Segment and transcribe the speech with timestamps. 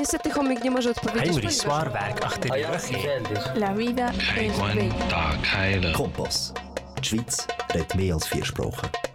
[0.00, 1.32] Niestety te nie może odpowiedzieć.
[1.32, 3.56] Henry zwaar werk achter de rug.
[3.56, 5.92] La vida es bella.
[5.92, 6.52] Kompas.
[6.94, 9.09] De Schweiz redt meer als vier.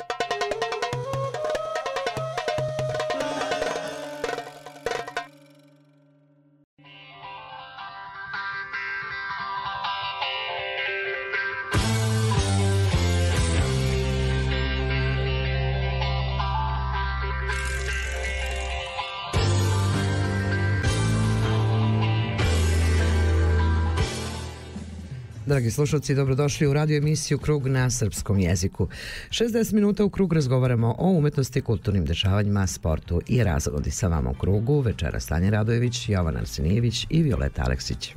[25.55, 28.87] Dragi slušalci, dobrodošli u radio emisiju Krug na srpskom jeziku.
[29.29, 34.33] 60 minuta u Krug razgovaramo o umetnosti, kulturnim dešavanjima, sportu i razgodi sa vama u
[34.33, 34.79] Krugu.
[34.79, 38.15] Večera Stanje Radojević, Jovan Arsenijević i Violeta Aleksić.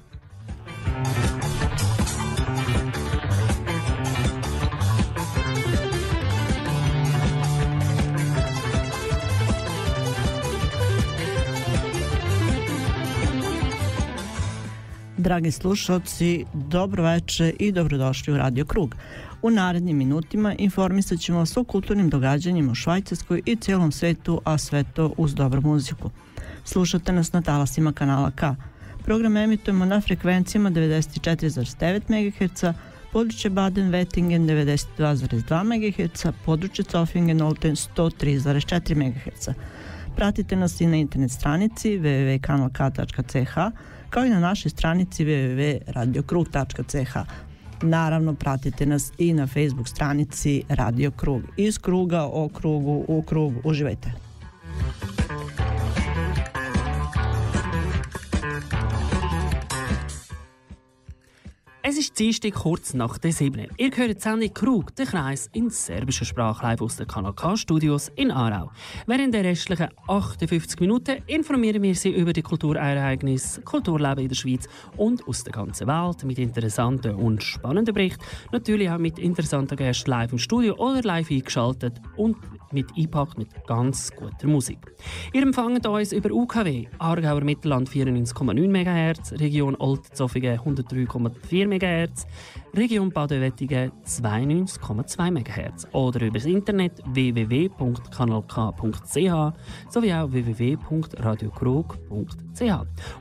[15.19, 18.95] Dragi slušalci, dobro veče i dobrodošli u Radio Krug.
[19.43, 24.59] U narednim minutima informisat ćemo vas o kulturnim događanjima u Švajcarskoj i cijelom svetu, a
[24.59, 26.11] sve to uz dobru muziku.
[26.65, 28.55] Slušate nas na talasima kanala K.
[29.05, 32.65] Program emitujemo na frekvencijama 94,9 MHz,
[33.13, 39.49] područje Baden-Wettingen 92,2 MHz, područje Zofingen-Olten 103,4 MHz.
[40.17, 43.59] Pratite nas i na internet stranici www.kanalk.ch
[44.11, 47.17] kao i na našoj stranici www.radiokrug.ch.
[47.83, 51.43] Naravno, pratite nas i na Facebook stranici Radio Krug.
[51.57, 53.53] Iz kruga o krugu u krug.
[53.65, 54.13] Uživajte!
[61.91, 63.69] Es ist Dienstag kurz nach der 7.
[63.79, 67.57] Ihr hört die Sendung Krug, den Kreis in serbischer Sprache live aus den Kanal K
[67.57, 68.71] Studios in Aarau.
[69.07, 74.69] Während der restlichen 58 Minuten informieren wir Sie über die Kulturereignisse, Kulturleben in der Schweiz
[74.99, 78.23] und aus der ganzen Welt mit interessanten und spannenden Berichten.
[78.53, 82.37] Natürlich auch mit interessanten Gästen live im Studio oder live eingeschaltet und
[82.73, 84.79] mit eingepackt mit ganz guter Musik.
[85.33, 92.27] Ihr empfangt uns über UKW, Aargauer Mittelland 94,9 MHz, Region Oldzofingen 103,4 MHz,
[92.75, 99.53] Region Baden-Wettigen 92,2 MHz oder über das Internet www.kanalk.ch
[99.91, 102.63] sowie auch www.radiokrug.ch.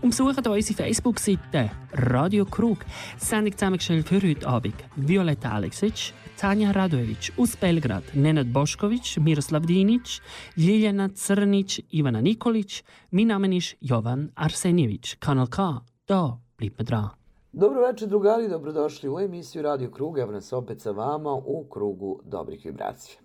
[0.01, 2.79] Und besucht unsere Facebook-Seite Radio Krug.
[3.17, 10.21] Sendung zusammengestellt für heute Abend Violetta Aleksic, Tanja Radojević aus Belgrad, Nenad Bošković, Miroslav Dinić,
[10.57, 12.83] Ljiljana Crnić, Ivana Nikolić.
[13.11, 15.15] Mein Name ist Jovan Arsenjević.
[15.19, 17.16] Kanal K, da bleibt mir dran.
[17.51, 22.19] Dobro večer drugari, dobrodošli u emisiju Radio Krug, evo nas opet sa vama u krugu
[22.23, 23.19] dobrih vibracija.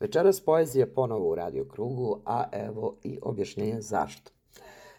[0.00, 4.30] Večeras poezija ponovo u Radio Krugu, a evo i objašnjenje zašto.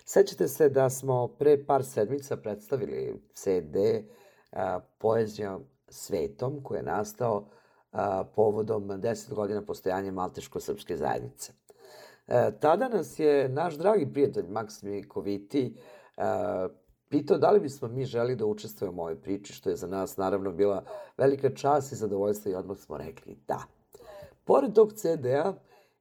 [0.06, 3.76] Sećate se da smo pre par sedmica predstavili CD
[4.52, 7.48] a, Poezijom svetom koji je nastao
[8.36, 11.54] povodom 10 godina postojanja Malteško-srpske zajednice.
[12.28, 15.76] E, tada nas je naš dragi prijatelj Maksim Koviti
[17.10, 20.18] pitao da li bismo mi želi da učestvujemo u ovoj priči, što je za nas
[20.18, 20.84] naravno bila
[21.18, 23.64] velika čast i zadovoljstvo i odmah smo rekli da.
[24.44, 25.54] Pored tog CD-a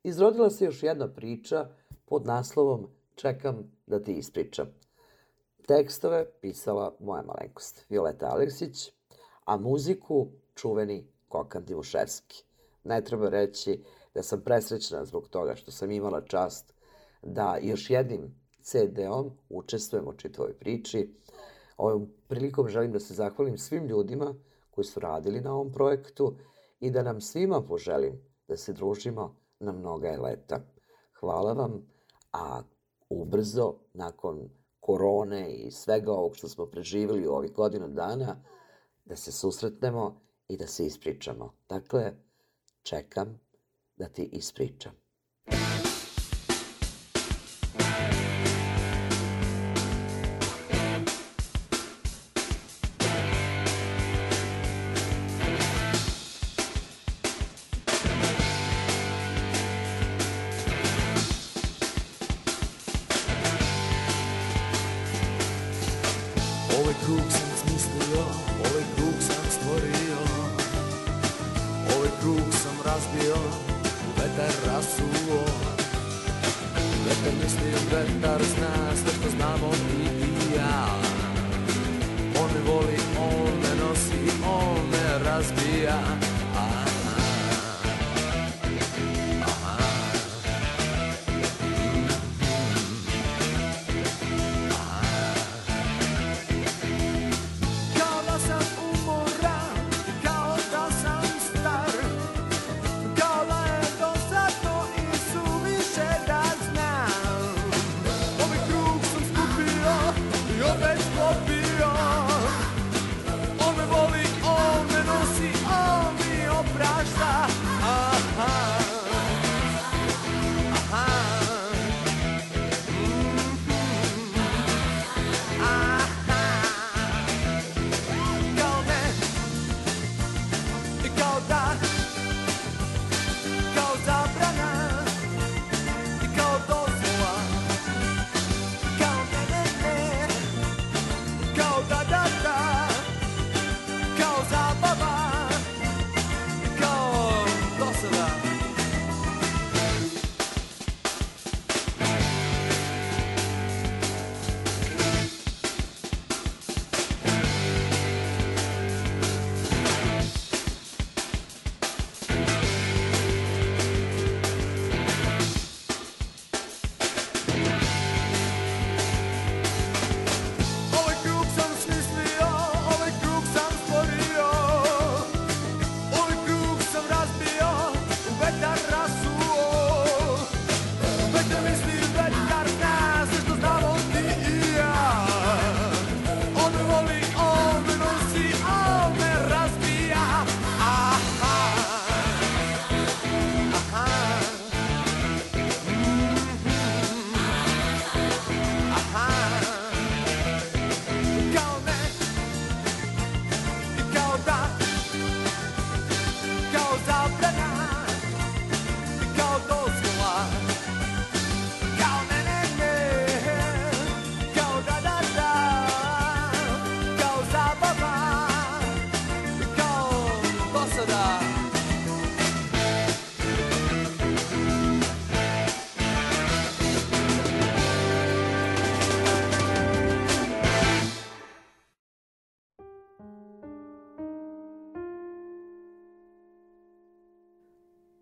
[0.02, 1.68] izrodila se još jedna priča
[2.04, 4.66] pod naslovom Čekam da ti ispričam.
[5.66, 8.92] Tekstove pisala moja malenkost Violeta Aleksić,
[9.44, 12.44] a muziku čuveni Kokan Divuševski.
[12.84, 16.74] Ne treba reći da sam presrećna zbog toga što sam imala čast
[17.22, 21.14] da još jednim CD-om učestvujem u čitavoj priči.
[21.76, 24.34] Ovom prilikom želim da se zahvalim svim ljudima
[24.70, 26.36] koji su radili na ovom projektu
[26.80, 30.60] i da nam svima poželim da se družimo na mnoga leta.
[31.20, 31.86] Hvala vam,
[32.32, 32.62] a
[33.08, 34.48] ubrzo, nakon
[34.80, 38.44] korone i svega ovog što smo preživjeli u ovih godinu dana,
[39.04, 41.54] da se susretnemo i da se ispričamo.
[41.68, 42.12] Dakle,
[42.82, 43.40] čekam
[43.96, 44.92] da ti ispričam.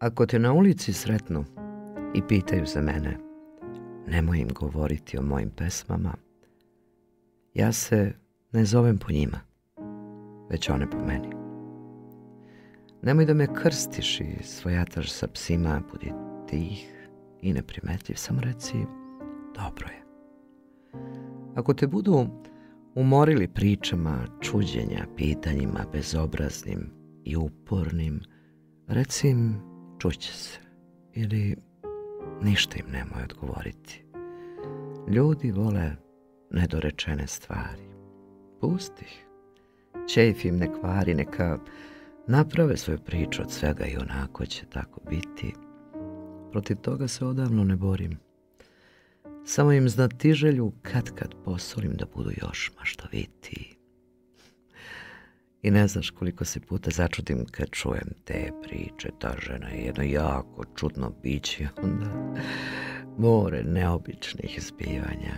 [0.06, 1.44] Ako te na ulici sretnu
[2.14, 3.18] i pitaju za mene,
[4.06, 6.14] nemoj im govoriti o mojim pesmama.
[7.54, 8.12] Ja se
[8.52, 9.40] ne zovem po njima,
[10.50, 11.28] već one po meni.
[13.02, 16.12] Nemoj da me krstiš i svojataš sa psima, budi
[16.48, 17.08] tih
[17.42, 18.74] i neprimetljiv, samo reci
[19.54, 20.02] dobro je.
[21.54, 22.26] Ako te budu
[22.94, 26.90] umorili pričama, čuđenja, pitanjima, bezobraznim
[27.24, 28.20] i upornim,
[28.88, 29.75] reci im
[30.10, 30.58] čuće se
[31.14, 31.56] ili
[32.42, 34.04] ništa im nemoj odgovoriti.
[35.08, 35.96] Ljudi vole
[36.50, 37.82] nedorečene stvari.
[38.60, 39.26] Pusti ih.
[40.08, 41.58] Čejf im ne kvari, neka
[42.26, 45.54] naprave svoju priču od svega i onako će tako biti.
[46.52, 48.18] Protiv toga se odavno ne borim.
[49.44, 53.75] Samo im znatiželju kad kad posolim da budu još maštovitiji.
[55.62, 60.04] I ne znaš koliko se puta začudim kad čujem te priče, ta žena je jedno
[60.04, 62.36] jako čudno biće, onda
[63.18, 65.36] more neobičnih zbivanja.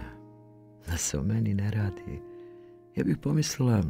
[0.86, 2.20] Da se o meni ne radi,
[2.96, 3.82] ja bih pomislila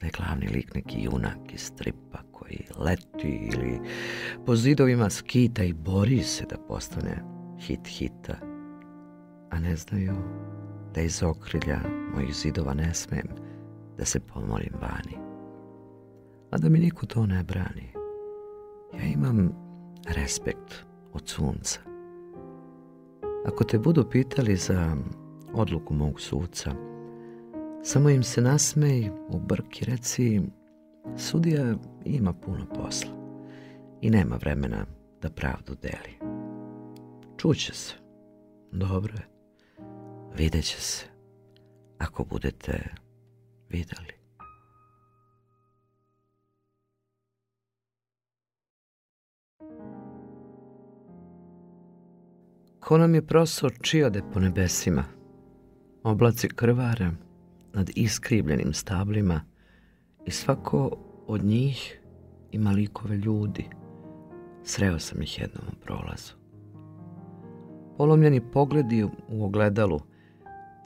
[0.00, 3.80] da je glavni lik neki junak iz stripa koji leti ili
[4.46, 7.22] po zidovima skita i bori se da postane
[7.60, 8.36] hit hita,
[9.50, 10.14] a ne znaju
[10.94, 11.80] da iz okrilja
[12.14, 13.26] mojih zidova ne smem
[13.98, 15.25] da se pomolim vani.
[16.50, 17.92] A da mi niko to ne brani.
[18.94, 19.52] Ja imam
[20.08, 21.80] respekt od sunca.
[23.46, 24.96] Ako te budu pitali za
[25.54, 26.70] odluku mog suca,
[27.82, 30.42] samo im se nasmej u brk i reci
[31.16, 31.74] sudija
[32.04, 33.10] ima puno posla
[34.00, 34.86] i nema vremena
[35.22, 36.36] da pravdu deli.
[37.36, 37.94] Čuće se.
[38.72, 39.28] Dobro je.
[40.36, 41.06] Vidjet će se.
[41.98, 42.94] Ako budete
[43.68, 44.25] vidjeli.
[52.86, 55.04] Ko nam je prosor čijode po nebesima,
[56.02, 57.10] oblaci krvara
[57.72, 59.40] nad iskrivljenim stablima
[60.26, 62.00] i svako od njih
[62.52, 63.64] ima likove ljudi.
[64.64, 66.32] Sreo sam ih jednom u prolazu.
[67.96, 70.00] Polomljeni pogledi u ogledalu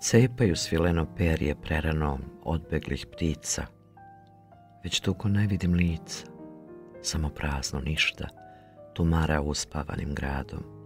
[0.01, 3.67] cepaju svileno perje prerano odbeglih ptica.
[4.85, 6.27] Već tuko ne vidim lica,
[7.03, 8.29] samo prazno ništa,
[8.95, 10.80] tumara uspavanim gradom.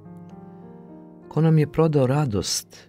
[1.34, 2.88] Ko nam je prodao radost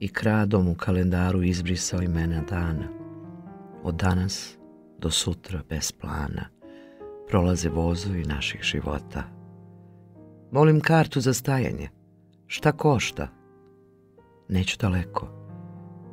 [0.00, 2.88] i kradom u kalendaru izbrisao imena dana.
[3.82, 4.58] Od danas
[4.98, 6.48] do sutra bez plana
[7.28, 9.22] prolaze vozovi naših života.
[10.52, 11.88] Molim kartu za stajanje.
[12.46, 13.28] Šta košta?
[14.48, 15.28] Neću daleko.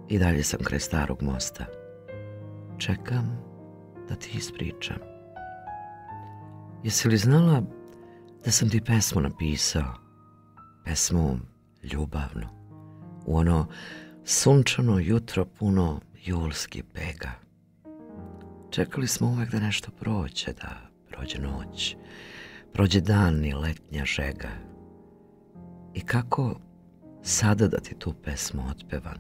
[0.10, 1.66] I dalje sam kraj starog mosta.
[2.78, 3.40] Čekam
[4.10, 4.98] da ti ispričam.
[6.84, 7.62] Jesi li znala
[8.46, 9.94] da sam ti pesmu napisao?
[10.86, 11.38] Pesmu
[11.84, 12.48] ljubavnu.
[13.26, 13.68] U ono
[14.26, 17.32] sunčano jutro puno julski pega.
[18.70, 21.96] Čekali smo uvek da nešto prođe, da prođe noć,
[22.74, 24.50] prođe dan i letnja žega.
[25.94, 26.60] I kako
[27.24, 29.18] sada da ti tu pesmu otpevam?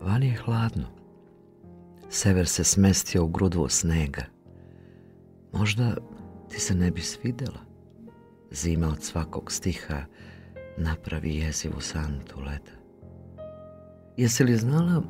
[0.00, 0.86] Vani je hladno.
[2.10, 4.24] Sever se smestio u grudvu snega.
[5.52, 5.96] Možda
[6.48, 7.60] ti se ne bi svidela.
[8.50, 10.04] Zima od svakog stiha
[10.78, 12.78] napravi jezivu santu leda.
[14.16, 15.02] Jesi li znala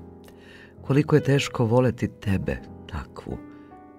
[0.82, 2.56] koliko je teško voleti tebe
[2.86, 3.38] takvu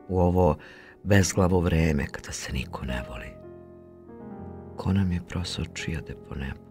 [0.07, 0.57] u ovo
[1.03, 3.29] bezglavo vreme kada se niko ne voli?
[4.77, 6.69] Ko nam je prosor čijade po nebu?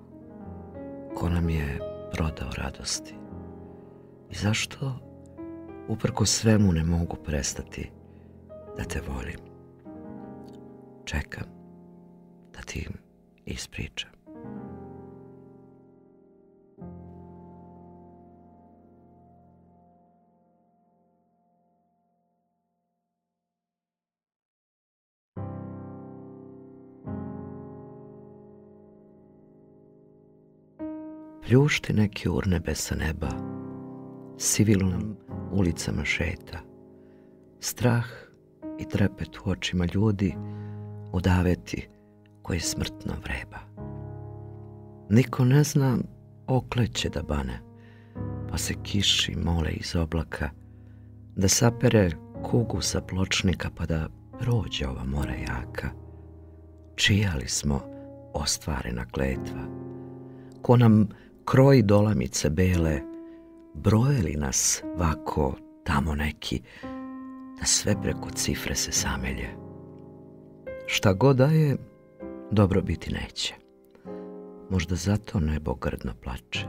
[1.15, 1.79] Ko nam je
[2.13, 3.15] prodao radosti?
[4.31, 4.99] I zašto
[5.89, 7.91] uprko svemu ne mogu prestati
[8.77, 9.41] da te volim?
[11.05, 11.45] Čekam
[12.53, 12.89] da ti
[13.47, 14.18] ispričam.
[31.49, 33.29] Pljušti neki urnebe sa neba,
[34.39, 35.17] sivilnom
[35.53, 36.59] ulicama šeta.
[37.61, 38.05] Strah
[38.79, 40.35] i trepet u očima ljudi
[41.13, 41.89] udaveti
[42.43, 43.59] koji smrtno vreba.
[45.11, 45.99] Niko ne zna
[46.47, 47.61] okleće da bane,
[48.51, 50.51] pa se kiši mole iz oblaka,
[51.37, 52.11] da sapere
[52.43, 54.09] kugu sa pločnika pa da
[54.41, 55.89] prođe ova mora jaka.
[56.97, 57.81] Čija li smo
[58.35, 59.65] ostvarena kletva?
[60.63, 61.09] Ko nam
[61.51, 63.01] kroji dolamice bele,
[63.75, 66.63] brojeli nas vako tamo neki,
[67.61, 69.49] da sve preko cifre se samelje.
[70.87, 71.77] Šta god da je,
[72.51, 73.55] dobro biti neće.
[74.71, 76.67] Možda zato nebo grdno plače.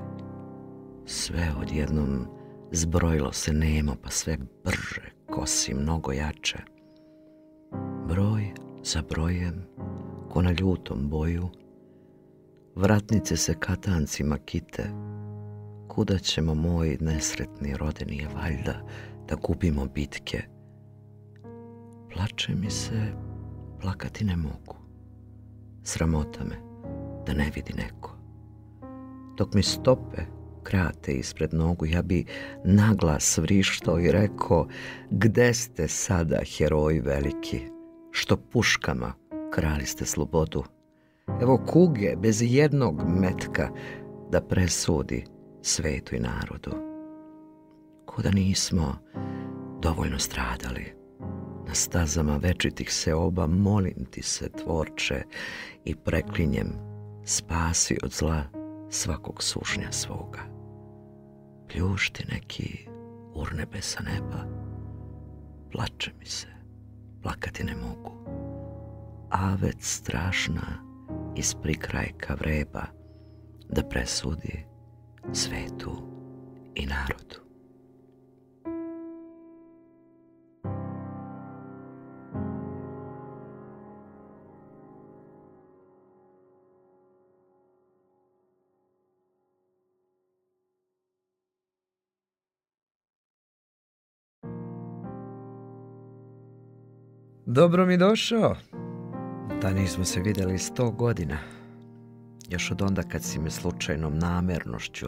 [1.05, 2.27] Sve odjednom
[2.71, 6.57] zbrojilo se nemo, pa sve brže, kosi mnogo jače.
[8.07, 8.51] Broj
[8.83, 9.65] za brojem,
[10.29, 11.50] ko na ljutom boju,
[12.75, 14.83] vratnice se katancima kite,
[15.88, 18.81] kuda ćemo moj nesretni rodeni valjda
[19.27, 20.41] da gubimo bitke.
[22.13, 23.13] Plače mi se,
[23.81, 24.75] plakati ne mogu.
[25.83, 26.55] Sramota me
[27.25, 28.15] da ne vidi neko.
[29.38, 32.25] Dok mi stope krate ispred nogu, ja bi
[32.65, 34.67] naglas vrištao i rekao
[35.09, 37.59] gde ste sada heroji veliki,
[38.11, 39.13] što puškama
[39.53, 40.63] krali ste slobodu.
[41.41, 43.69] Evo kuge bez jednog metka
[44.31, 45.25] da presudi
[45.62, 46.71] svetu i narodu.
[48.05, 48.95] Kuda nismo
[49.81, 50.93] dovoljno stradali.
[51.67, 55.24] Na stazama večitih se oba molim ti se tvorče
[55.86, 56.67] i preklinjem
[57.25, 58.43] spasi od zla
[58.89, 60.39] svakog sušnja svoga.
[61.67, 62.88] Pljušti neki
[63.33, 64.45] urnebesa neba,
[65.71, 66.48] plače mi se,
[67.21, 68.12] plakati ne mogu.
[69.29, 70.88] Avec strašna
[71.36, 72.83] iz prikrajka vreba
[73.69, 74.65] da presudi
[75.33, 75.91] svetu
[76.75, 77.50] i narodu.
[97.45, 98.55] Dobro mi došao.
[99.61, 101.37] Da nismo se vidjeli sto godina.
[102.49, 105.05] Još od onda kad si me slučajnom namernošću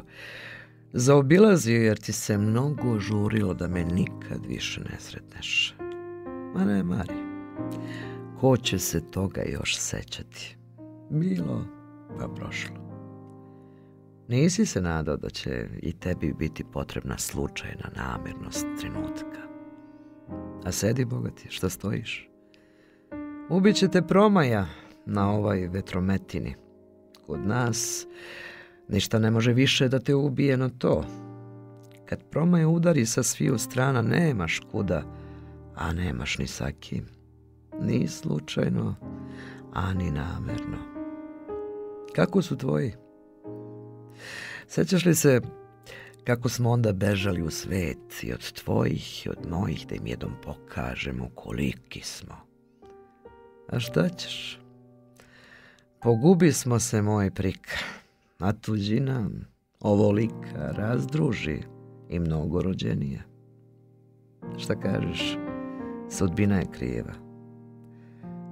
[0.93, 5.75] zaobilazio jer ti se mnogo žurilo da me nikad više ne sretneš.
[6.55, 7.15] Ma ne, Mari.
[8.39, 10.57] Ko će se toga još sećati?
[11.09, 11.65] Bilo
[12.19, 12.75] pa prošlo.
[14.27, 19.41] Nisi se nadao da će i tebi biti potrebna slučajna namjernost trenutka.
[20.63, 22.30] A sedi, bogati, što stojiš?
[23.51, 24.65] Ubit će te promaja
[25.05, 26.55] na ovoj vetrometini.
[27.27, 28.07] Kod nas
[28.87, 31.05] ništa ne može više da te ubije no to.
[32.05, 35.03] Kad promaja udari sa sviju strana, nemaš kuda,
[35.75, 37.05] a nemaš ni sa kim.
[37.81, 38.95] Ni slučajno,
[39.73, 40.77] a ni namerno.
[42.15, 42.93] Kako su tvoji?
[44.67, 45.41] Sećaš li se
[46.23, 50.31] kako smo onda bežali u svet i od tvojih i od mojih da im jednom
[50.43, 52.50] pokažemo koliki smo?
[53.71, 54.59] A šta ćeš?
[56.01, 57.77] Pogubi smo se, moj prik,
[58.39, 59.29] a tuđina
[59.79, 61.57] ovolika razdruži
[62.09, 63.23] i mnogo rođenije.
[64.57, 65.37] Šta kažeš?
[66.09, 67.13] Sudbina je kriva.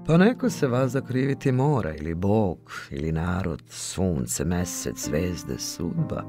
[0.05, 6.23] Pa neko se vas zakriviti mora, ili Bog, ili narod, sunce, mesec, zvezde, sudba.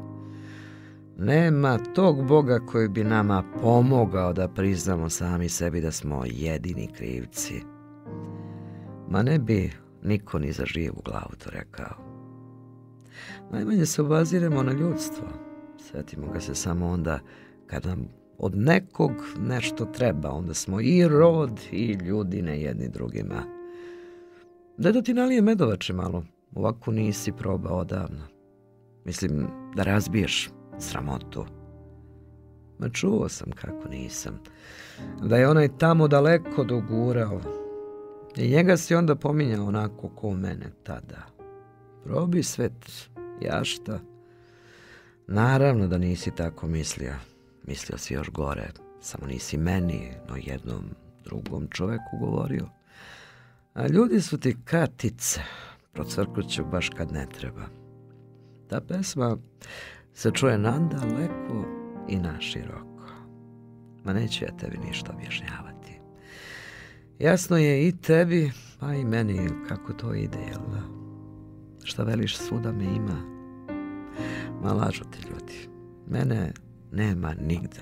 [1.18, 7.62] Nema tog Boga koji bi nama pomogao da priznamo sami sebi da smo jedini krivci.
[9.10, 11.96] Ma ne bi niko ni za živu glavu to rekao.
[13.52, 15.24] Najmanje se obaziremo na ljudstvo.
[15.78, 17.18] Sjetimo ga se samo onda
[17.66, 20.30] kad nam od nekog nešto treba.
[20.30, 23.42] Onda smo i rod i ljudi ne jedni drugima.
[24.76, 26.24] Da da ti nalije medovače malo.
[26.54, 28.24] Ovako nisi probao odavno.
[29.04, 31.44] Mislim da razbiješ sramotu.
[32.78, 34.40] Ma čuo sam kako nisam.
[35.22, 37.40] Da je onaj tamo daleko dogurao
[38.36, 41.26] i njega si onda pominjao onako ko mene tada.
[42.04, 43.08] Probi svet,
[43.42, 44.00] ja šta?
[45.26, 47.14] Naravno da nisi tako mislio.
[47.66, 48.70] Mislio si još gore,
[49.00, 50.84] samo nisi meni, no jednom
[51.24, 52.68] drugom čoveku govorio.
[53.74, 55.40] A ljudi su ti katice,
[55.92, 57.66] procrkuću baš kad ne treba.
[58.68, 59.36] Ta pesma
[60.14, 61.64] se čuje nadaleko
[62.08, 63.04] i naširoko.
[64.04, 65.79] Ma neću ja tebi ništa objašnjavati.
[67.20, 70.82] Jasno je i tebi, pa i meni kako to ide, jel da?
[71.84, 73.20] Šta veliš svuda me ima?
[74.62, 75.68] Ma lažu ti ljudi.
[76.06, 76.52] Mene
[76.92, 77.80] nema nigda.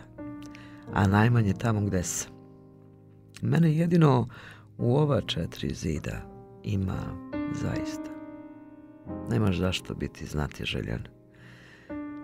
[0.92, 2.33] A najmanje tamo gde sam.
[3.42, 4.28] Mene jedino
[4.78, 6.21] u ova četiri zida
[6.64, 8.11] ima zaista.
[9.30, 11.02] Nemaš zašto biti znati željan.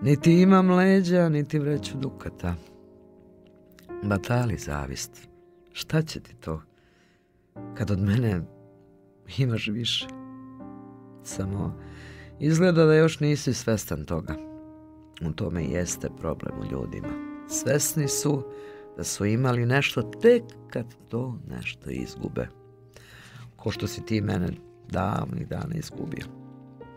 [0.01, 2.55] Niti imam leđa, niti vreću dukata.
[4.03, 5.27] Batali zavist.
[5.73, 6.61] Šta će ti to?
[7.77, 8.41] Kad od mene
[9.37, 10.07] imaš više.
[11.23, 11.79] Samo
[12.39, 14.35] izgleda da još nisi svestan toga.
[15.21, 17.07] U tome jeste problem u ljudima.
[17.49, 18.43] Svesni su
[18.97, 22.47] da su imali nešto tek kad to nešto izgube.
[23.55, 24.49] Ko što si ti mene
[24.89, 26.25] davnih dana izgubio.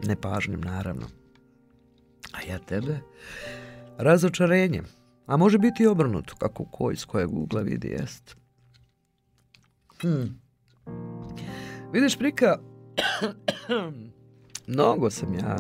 [0.05, 1.07] Nepažnjom, naravno.
[2.33, 2.99] A ja tebe
[3.99, 4.85] razočarenjem.
[5.27, 8.37] A može biti i obrnuto, kako ko iz kojeg ugla vidi jest.
[10.01, 10.48] Hmm.
[11.93, 12.59] Vidiš, Prika,
[14.67, 15.57] mnogo sam ja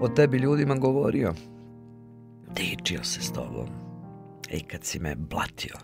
[0.00, 1.34] o tebi ljudima govorio.
[2.56, 3.68] Dičio se s tobom.
[4.50, 5.74] I kad si me blatio.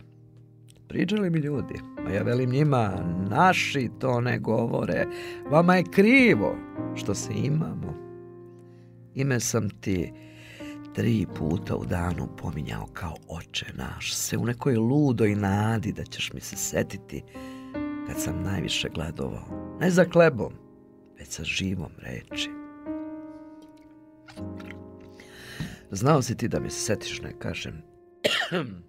[0.88, 1.74] Pričali mi ljudi,
[2.06, 2.90] a ja velim njima,
[3.30, 5.06] naši to ne govore.
[5.50, 6.56] Vama je krivo
[6.94, 7.94] što se imamo.
[9.14, 10.12] Ime sam ti
[10.94, 16.32] tri puta u danu pominjao kao oče naš, sve u nekoj ludoj nadi da ćeš
[16.32, 17.22] mi se setiti
[18.06, 19.76] kad sam najviše gledovao.
[19.80, 20.52] Ne za klebom,
[21.18, 22.50] već sa živom reči.
[25.90, 27.82] Znao si ti da mi se setiš, ne kažem.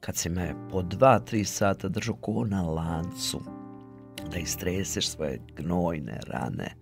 [0.00, 3.40] Kad si me po dva, tri sata držao ko na lancu,
[4.32, 6.74] da istreseš svoje gnojne rane,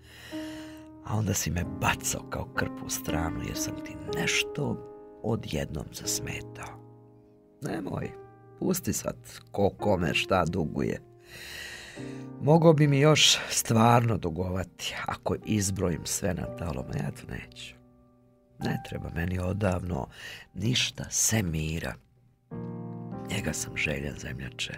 [1.05, 6.87] a onda si me bacao kao krpu u stranu jer sam ti nešto odjednom zasmetao.
[7.63, 8.11] Nemoj,
[8.59, 9.17] pusti sad
[9.51, 11.01] ko kome šta duguje.
[12.43, 17.75] Mogao bi mi još stvarno dugovati ako izbrojim sve na talom, ja to neću.
[18.59, 20.09] Ne treba meni odavno
[20.55, 21.95] ništa se mira.
[23.31, 24.73] Njega sam željan zemljače.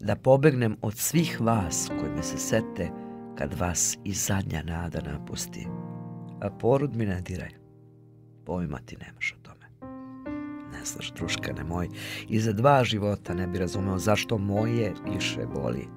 [0.00, 2.90] Da pobegnem od svih vas koji me se sete
[3.38, 5.66] kad vas i zadnja nada napusti.
[6.40, 7.50] A porod mi ne diraj.
[8.46, 9.57] Pojma ti nemaš o tome.
[10.92, 11.88] Znaš, druškane moj,
[12.28, 15.88] i za dva života ne bi razumeo zašto moje više boli.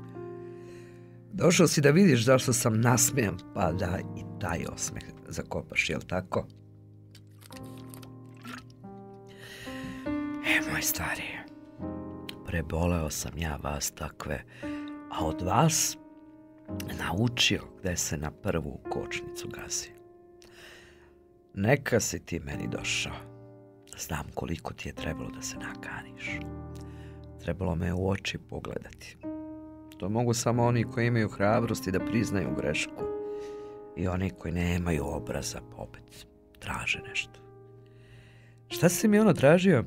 [1.34, 6.47] Došao si da vidiš zašto sam nasmijan, pa da i taj osmeh zakopaš, jel tako?
[10.45, 11.23] E, moj stari,
[12.45, 14.43] preboleo sam ja vas takve,
[15.12, 15.97] a od vas
[16.99, 19.89] naučio gde se na prvu kočnicu gazi.
[21.54, 23.30] Neka si ti meni došao.
[23.97, 26.39] Znam koliko ti je trebalo da se nakaniš.
[27.43, 29.17] Trebalo me u oči pogledati.
[29.97, 33.04] To mogu samo oni koji imaju hrabrosti da priznaju grešku.
[33.97, 36.27] I oni koji nemaju obraza pa opet
[36.60, 37.39] traže nešto.
[38.67, 39.86] Šta si mi ono tražio?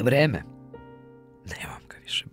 [0.00, 0.42] Vreme.
[1.56, 2.24] Nemam ga više.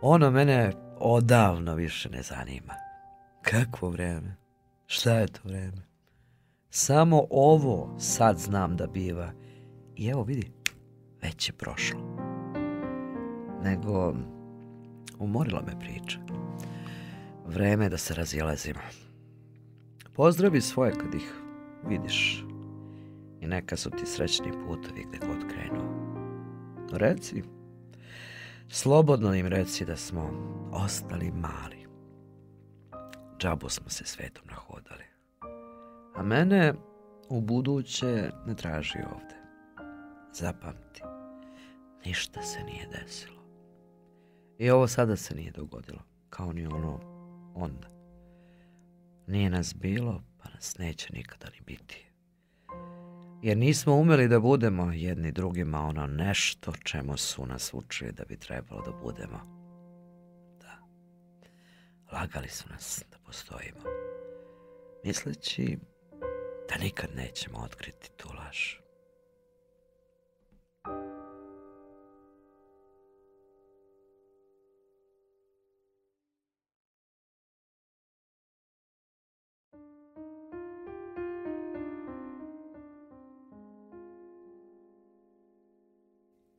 [0.00, 2.74] Ono mene odavno više ne zanima.
[3.42, 4.36] Kakvo vreme?
[4.86, 5.87] Šta je to vreme?
[6.70, 9.32] Samo ovo sad znam da biva.
[9.96, 10.50] I evo vidi,
[11.22, 12.00] već je prošlo.
[13.62, 14.14] Nego,
[15.18, 16.18] umorila me priča.
[17.46, 18.80] Vreme je da se razjelezimo.
[20.12, 21.34] Pozdravi svoje kad ih
[21.86, 22.44] vidiš.
[23.40, 25.82] I neka su ti srećni putovi gde god krenu.
[26.92, 27.42] Reci,
[28.68, 30.30] slobodno im reci da smo
[30.72, 31.86] ostali mali.
[33.38, 35.07] Džabo smo se svetom nahodali.
[36.18, 36.74] A mene
[37.28, 39.34] u buduće ne traži ovde.
[40.32, 41.02] Zapamti,
[42.06, 43.42] ništa se nije desilo.
[44.58, 45.98] I ovo sada se nije dogodilo,
[46.30, 47.00] kao ni ono
[47.54, 47.88] onda.
[49.26, 52.06] Nije nas bilo, pa nas neće nikada ni biti.
[53.42, 58.36] Jer nismo umeli da budemo jedni drugima ono nešto čemu su nas učili da bi
[58.36, 59.38] trebalo da budemo.
[60.60, 60.78] Da.
[62.12, 63.80] Lagali su nas da postojimo.
[65.04, 65.78] Misleći
[66.68, 68.74] da nikad nećemo otkriti tu laž.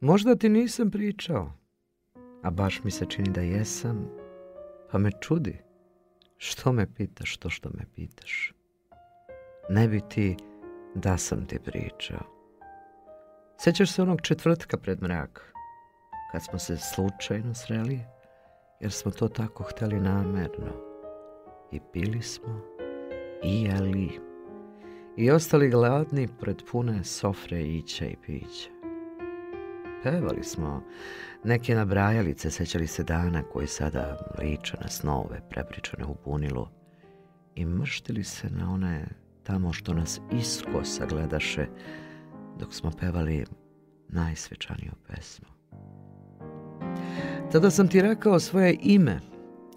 [0.01, 1.53] Možda ti nisam pričao,
[2.43, 4.09] a baš mi se čini da jesam,
[4.91, 5.57] pa me čudi.
[6.37, 8.58] Što me pitaš to što me pitaš?
[9.69, 10.37] Ne bi ti
[10.95, 12.19] da sam ti pričao.
[13.59, 15.53] Sjećaš se onog četvrtka pred mrak,
[16.31, 17.99] kad smo se slučajno sreli,
[18.79, 20.73] jer smo to tako hteli namerno.
[21.71, 22.61] I pili smo,
[23.43, 24.19] i jeli,
[25.17, 28.69] i ostali gladni pred pune sofre ića i pića.
[30.03, 30.83] Pevali smo
[31.43, 36.67] neke nabrajalice, sećali se dana koji sada liče na snove, prepričane u bunilu
[37.55, 39.07] i mrštili se na one
[39.49, 41.67] tamo što nas iskosa gledaše
[42.59, 43.45] dok smo pevali
[44.09, 45.47] najsvečaniju pesmu.
[47.51, 49.19] Tada sam ti rekao svoje ime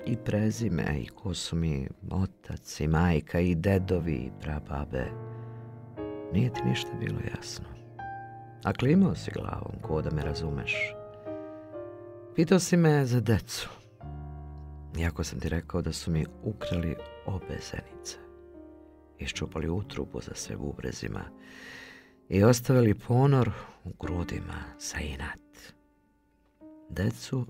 [0.06, 5.06] i prezime i ko su mi otac i majka i dedovi i prababe.
[6.32, 7.64] Nije ti ništa bilo jasno.
[8.64, 10.94] A klimao si glavom, ko da me razumeš.
[12.34, 13.68] Pitao si me za decu.
[14.98, 18.31] Iako sam ti rekao da su mi ukrali obe zenice.
[19.22, 21.24] Iščupali utrubu za sve bubrezima
[22.28, 23.50] i ostavili ponor
[23.84, 25.74] u grudima za inat.
[26.88, 27.46] Decu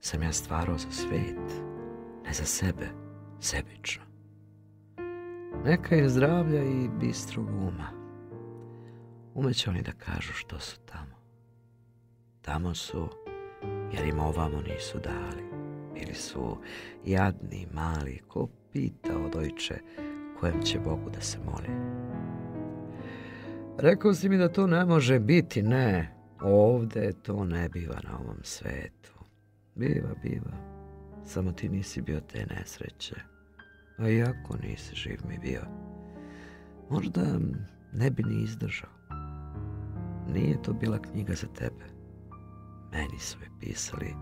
[0.00, 1.62] sam ja stvarao za svet,
[2.24, 2.88] ne za sebe,
[3.40, 4.02] sebično.
[5.64, 7.90] Neka je zdravlja i bistrog uma.
[9.34, 11.16] Umeće oni da kažu što su tamo.
[12.42, 13.08] Tamo su,
[13.92, 15.50] jer im ovamo nisu dali.
[15.96, 16.58] Ili su
[17.04, 19.74] jadni, mali, ko pita od ojče
[20.40, 21.68] kojem će Bogu da se moli.
[23.78, 26.14] Rekao si mi da to ne može biti, ne.
[26.42, 29.12] Ovde to ne biva na ovom svetu.
[29.74, 30.52] Biva, biva.
[31.24, 33.14] Samo ti nisi bio te nesreće.
[33.98, 35.62] A iako nisi živ mi bio,
[36.90, 37.22] možda
[37.92, 38.90] ne bi ni izdržao.
[40.34, 41.84] Nije to bila knjiga za tebe.
[42.92, 44.14] Meni su je pisali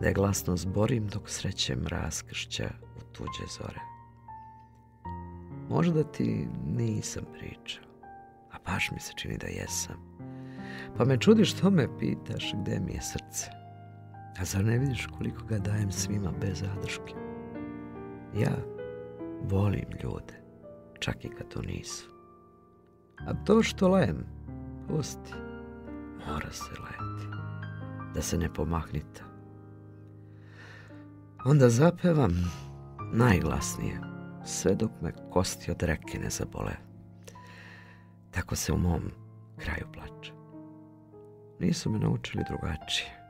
[0.00, 3.91] da je glasno zborim dok srećem raskršća u tuđe zore.
[5.72, 7.84] Možda ti nisam pričao,
[8.52, 9.96] a baš mi se čini da jesam.
[10.96, 13.50] Pa me čudi što me pitaš gde mi je srce.
[14.40, 17.14] A zar ne vidiš koliko ga dajem svima bez zadrške?
[18.36, 18.56] Ja
[19.50, 20.42] volim ljude,
[21.00, 22.08] čak i kad to nisu.
[23.26, 24.26] A to što lem,
[24.88, 25.32] pusti,
[26.28, 27.28] mora se leti,
[28.14, 29.24] da se ne pomahnita.
[31.44, 32.52] Onda zapevam
[33.12, 34.11] najglasnije,
[34.44, 36.72] sve dok me kosti od reke ne zabole.
[38.30, 39.02] Tako se u mom
[39.58, 40.32] kraju plače.
[41.60, 43.22] Nisu me naučili drugačije.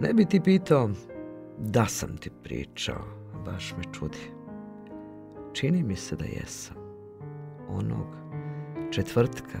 [0.00, 0.90] Ne bi ti pitao
[1.58, 3.04] da sam ti pričao,
[3.44, 4.30] baš me čudi.
[5.52, 6.76] Čini mi se da jesam.
[7.68, 8.06] Onog
[8.90, 9.58] četvrtka,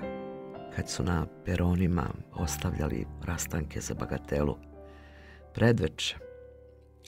[0.76, 4.56] kad su na peronima ostavljali rastanke za bagatelu,
[5.54, 6.16] predveče,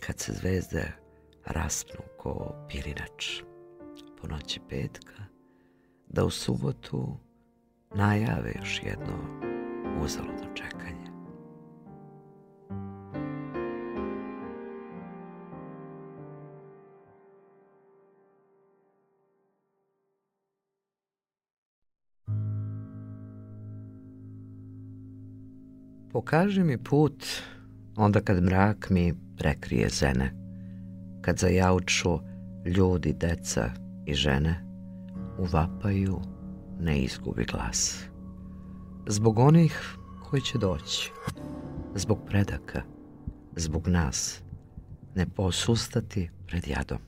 [0.06, 1.03] kad se zvezde
[1.46, 3.42] raspnu ko pirinač
[4.20, 5.24] po noći petka,
[6.08, 7.16] da u subotu
[7.94, 9.14] najave još jedno
[10.02, 11.14] uzaludno čekanje.
[26.12, 27.24] Pokaži mi put
[27.96, 30.43] onda kad mrak mi prekrije zene,
[31.24, 32.18] kad zajauču
[32.64, 33.70] ljudi, deca
[34.06, 34.64] i žene,
[35.38, 36.20] u vapaju
[36.80, 38.04] ne izgubi glas.
[39.06, 41.12] Zbog onih koji će doći,
[41.94, 42.82] zbog predaka,
[43.56, 44.42] zbog nas,
[45.14, 46.98] ne posustati pred jadom.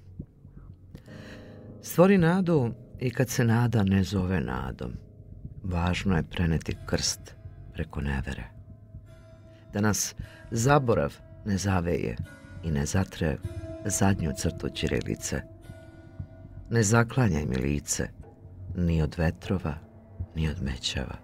[1.82, 4.92] Stvori nadu i kad se nada ne zove nadom,
[5.64, 7.34] važno je preneti krst
[7.72, 8.44] preko nevere.
[9.72, 10.14] Da nas
[10.50, 12.16] zaborav ne zaveje
[12.64, 13.38] i ne zatre
[13.90, 15.42] zadnju crtu ćirilice.
[16.70, 18.08] Ne zaklanjaj mi lice,
[18.76, 19.74] ni od vetrova,
[20.34, 21.16] ni od mećava.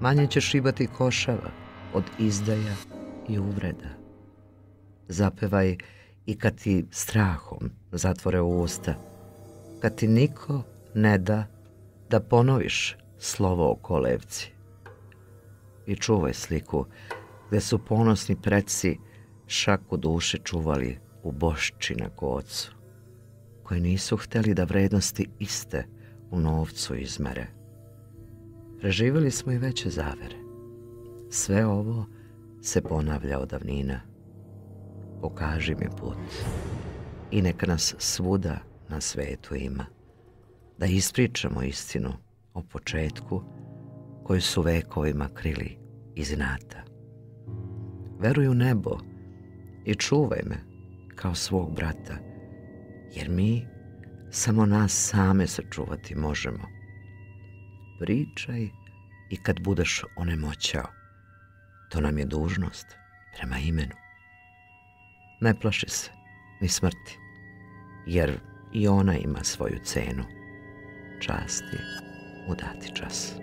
[0.00, 1.50] Manje ćeš imati košava
[1.94, 2.74] od izdaja
[3.28, 3.88] i uvreda.
[5.08, 5.76] Zapevaj
[6.26, 8.94] i kad ti strahom zatvore usta,
[9.80, 10.62] kad ti niko
[10.94, 11.44] ne da
[12.10, 14.52] da ponoviš slovo o kolevci.
[15.86, 16.86] I čuvaj sliku
[17.48, 18.98] gde su ponosni preci
[19.46, 22.72] šaku duše čuvali u bošči na kocu,
[23.62, 25.86] koji nisu hteli da vrednosti iste
[26.30, 27.46] u novcu izmere.
[28.80, 30.36] Preživjeli smo i veće zavere.
[31.30, 32.06] Sve ovo
[32.62, 34.00] se ponavlja od davnina.
[35.20, 36.18] Pokaži mi put
[37.30, 38.58] i neka nas svuda
[38.88, 39.86] na svetu ima.
[40.78, 42.12] Da ispričamo istinu
[42.54, 43.42] o početku
[44.24, 45.78] koju su vekovima krili
[46.14, 46.82] iz inata.
[48.18, 48.98] Veruj u nebo
[49.84, 50.71] i čuvaj me
[51.22, 52.14] kao svog brata,
[53.14, 53.66] jer mi
[54.30, 56.68] samo nas same sačuvati možemo.
[58.00, 58.68] Pričaj
[59.30, 60.86] i kad budeš onemoćao.
[61.90, 62.86] To nam je dužnost
[63.36, 63.94] prema imenu.
[65.40, 66.10] Ne plaši se
[66.60, 67.18] ni smrti,
[68.06, 68.38] jer
[68.72, 70.24] i ona ima svoju cenu.
[71.20, 71.76] Časti
[72.48, 73.34] u dati čas.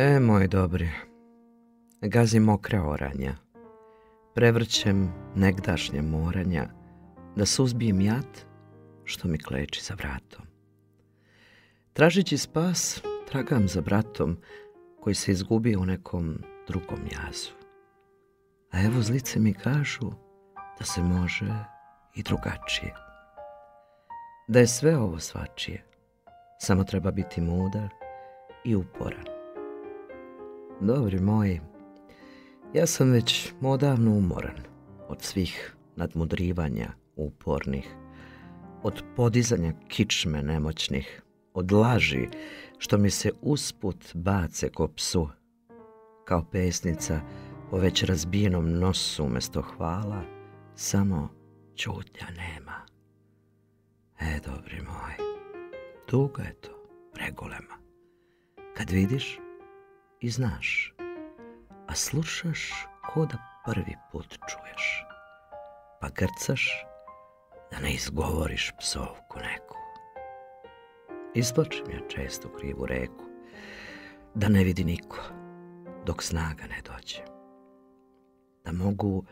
[0.00, 0.90] E, moj dobri,
[2.00, 3.34] gazim mokra oranja,
[4.34, 6.68] prevrćem negdašnje moranja,
[7.36, 8.26] da suzbijem jad
[9.04, 10.46] što mi kleči za vratom.
[11.92, 14.36] Tražići spas, tragam za bratom
[15.00, 17.52] koji se izgubio u nekom drugom jazu.
[18.70, 20.10] A evo zlice mi kažu
[20.78, 21.54] da se može
[22.14, 22.94] i drugačije.
[24.48, 25.84] Da je sve ovo svačije,
[26.58, 27.88] samo treba biti mudar
[28.64, 29.37] i uporan.
[30.80, 31.60] Dobri moji,
[32.74, 34.56] ja sam već odavno umoran
[35.08, 37.94] od svih nadmudrivanja upornih,
[38.82, 41.22] od podizanja kičme nemoćnih,
[41.54, 42.28] od laži
[42.78, 45.28] što mi se usput bace ko psu,
[46.24, 47.20] kao pesnica
[47.70, 50.22] o već razbijenom nosu umjesto hvala,
[50.74, 51.28] samo
[51.76, 52.86] čutnja nema.
[54.20, 55.14] E, dobri moj,
[56.10, 56.70] dugo je to,
[57.12, 57.78] pregolema.
[58.76, 59.38] Kad vidiš
[60.20, 60.94] i znaš,
[61.86, 65.04] a slušaš ko da prvi put čuješ,
[66.00, 66.86] pa grcaš
[67.70, 69.74] da ne izgovoriš psovku neku.
[71.34, 73.24] Isplačim ja često krivu reku,
[74.34, 75.18] da ne vidi niko,
[76.06, 77.22] dok snaga ne dođe.
[78.64, 79.24] Da mogu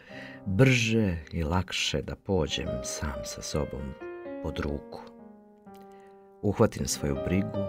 [0.46, 3.94] brže i lakše da pođem sam sa sobom
[4.42, 5.00] pod ruku.
[6.42, 7.64] Uhvatim svoju brigu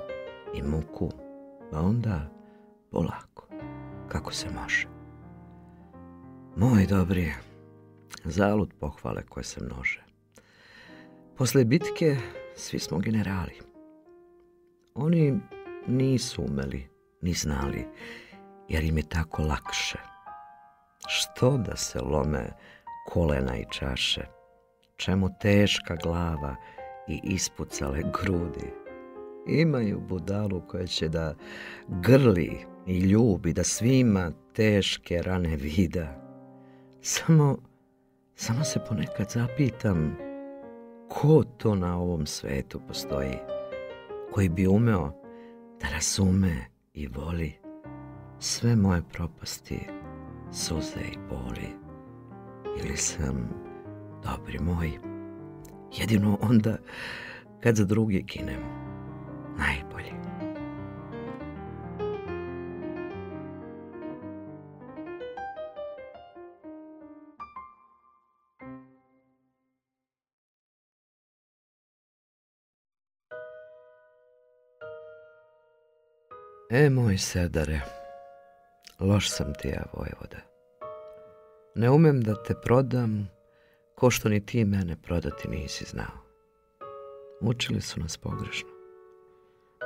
[0.54, 1.12] i muku,
[1.74, 2.37] a onda
[2.92, 3.48] polako,
[4.08, 4.88] kako se može.
[6.56, 7.34] Moj dobri,
[8.24, 10.04] zalud pohvale koje se množe.
[11.38, 12.18] Posle bitke
[12.56, 13.60] svi smo generali.
[14.96, 15.40] Oni
[15.88, 16.88] nisu umeli,
[17.22, 17.88] ni znali,
[18.68, 19.98] jer im je tako lakše.
[21.08, 22.50] Što da se lome
[23.08, 24.22] kolena i čaše?
[24.96, 26.56] Čemu teška glava
[27.08, 28.74] i ispucale grudi?
[29.48, 31.36] Imaju budalu koja će da
[31.88, 36.08] grli i ljubi, da svima teške rane vida.
[37.02, 37.58] Samo,
[38.36, 40.18] samo se ponekad zapitam
[41.10, 43.38] ko to na ovom svetu postoji,
[44.32, 45.12] koji bi umeo
[45.82, 47.54] da razume i voli
[48.40, 49.80] sve moje propasti,
[50.52, 51.70] suze i boli.
[52.84, 53.50] Ili sam,
[54.24, 54.92] dobri moj,
[55.98, 56.78] jedino onda
[57.64, 58.62] kad za drugi kinem,
[59.58, 60.27] najbolji.
[76.70, 77.80] E, moj sedare,
[79.00, 80.38] loš sam ti ja, Vojvoda.
[81.76, 83.30] Ne umem da te prodam,
[83.96, 86.18] ko što ni ti mene prodati nisi znao.
[87.42, 88.70] Učili su nas pogrešno.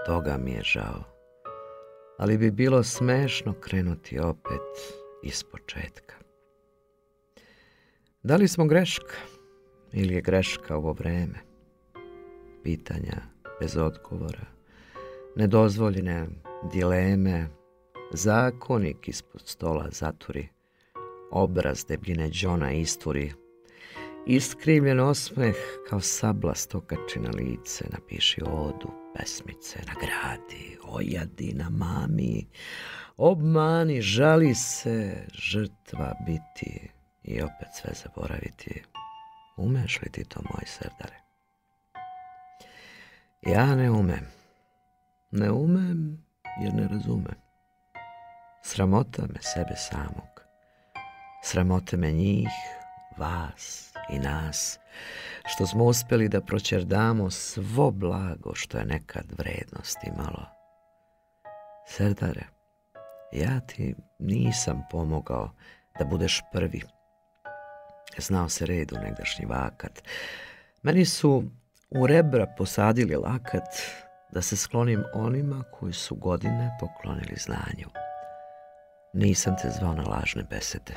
[0.05, 1.03] Toga mi je žao.
[2.17, 6.15] Ali bi bilo smešno krenuti opet iz početka.
[8.23, 9.15] Da li smo greška
[9.93, 11.39] ili je greška ovo vreme?
[12.63, 13.17] Pitanja
[13.59, 14.45] bez odgovora,
[15.35, 16.27] nedozvoljene
[16.63, 17.47] dileme,
[18.13, 20.47] zakonik ispod stola zaturi,
[21.31, 23.33] obraz debljine Johna istvori,
[24.25, 25.55] iskrivljen osmeh
[25.89, 32.47] kao sabla stokači na lice, napiši odu, pesmice, nagradi, ojadi na mami,
[33.17, 36.89] obmani, žali se, žrtva biti
[37.23, 38.83] i opet sve zaboraviti.
[39.57, 41.21] Umeš li ti to, moj srdare?
[43.41, 44.27] Ja ne umem.
[45.31, 47.35] Ne umem jer ne razumem.
[48.63, 50.41] Sramota me sebe samog.
[51.43, 52.49] Sramota me njih,
[53.17, 54.79] vas i nas,
[55.45, 60.45] što smo uspjeli da proćerdamo svo blago što je nekad vrednost imalo.
[61.87, 62.43] Serdare,
[63.31, 65.51] ja ti nisam pomogao
[65.99, 66.81] da budeš prvi.
[68.17, 70.03] Znao se red u negdašnji vakat.
[70.83, 71.43] Meni su
[71.89, 73.67] u rebra posadili lakat
[74.31, 77.87] da se sklonim onima koji su godine poklonili znanju.
[79.13, 80.95] Nisam te zvao na lažne besede.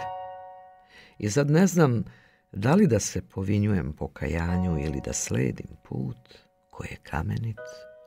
[1.19, 2.05] I sad ne znam
[2.53, 6.39] da li da se povinjujem pokajanju ili da sledim put
[6.71, 7.61] koji je kamenit,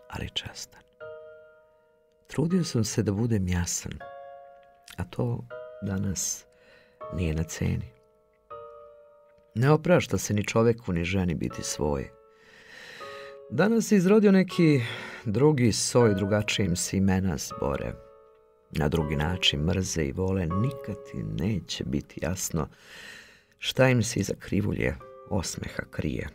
[0.10, 0.82] ali častan.
[2.28, 4.00] Trudio sam se da budem jasan,
[4.98, 5.46] a to
[5.82, 6.46] danas
[7.14, 7.92] nije na ceni.
[9.56, 12.17] Ne oprašta se ni čoveku ni ženi biti svoj.
[13.50, 14.82] Danas se izrodio neki
[15.26, 17.94] drugi soj, drugačijim se imena zbore.
[18.72, 22.68] Na drugi način mrze i vole, nikad ti neće biti jasno
[23.60, 24.96] šta im se iza krivulje
[25.30, 26.30] osmeha krije.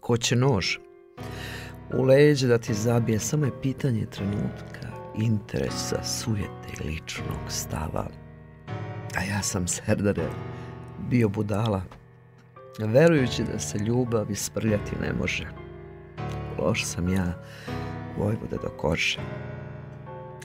[0.00, 0.76] Ko će nož
[1.94, 8.06] u leđe da ti zabije, samo je pitanje trenutka, interesa, sujete i ličnog stava.
[9.16, 10.28] A ja sam serdare
[11.10, 11.82] bio budala,
[12.78, 15.57] verujući da se ljubav isprljati ne može
[16.58, 17.32] loš sam ja,
[18.18, 19.20] Vojvode do kože.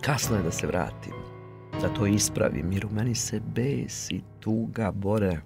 [0.01, 1.13] Kasno je da se vratim,
[1.81, 5.41] da to ispravim, jer u meni se bes i tuga bore.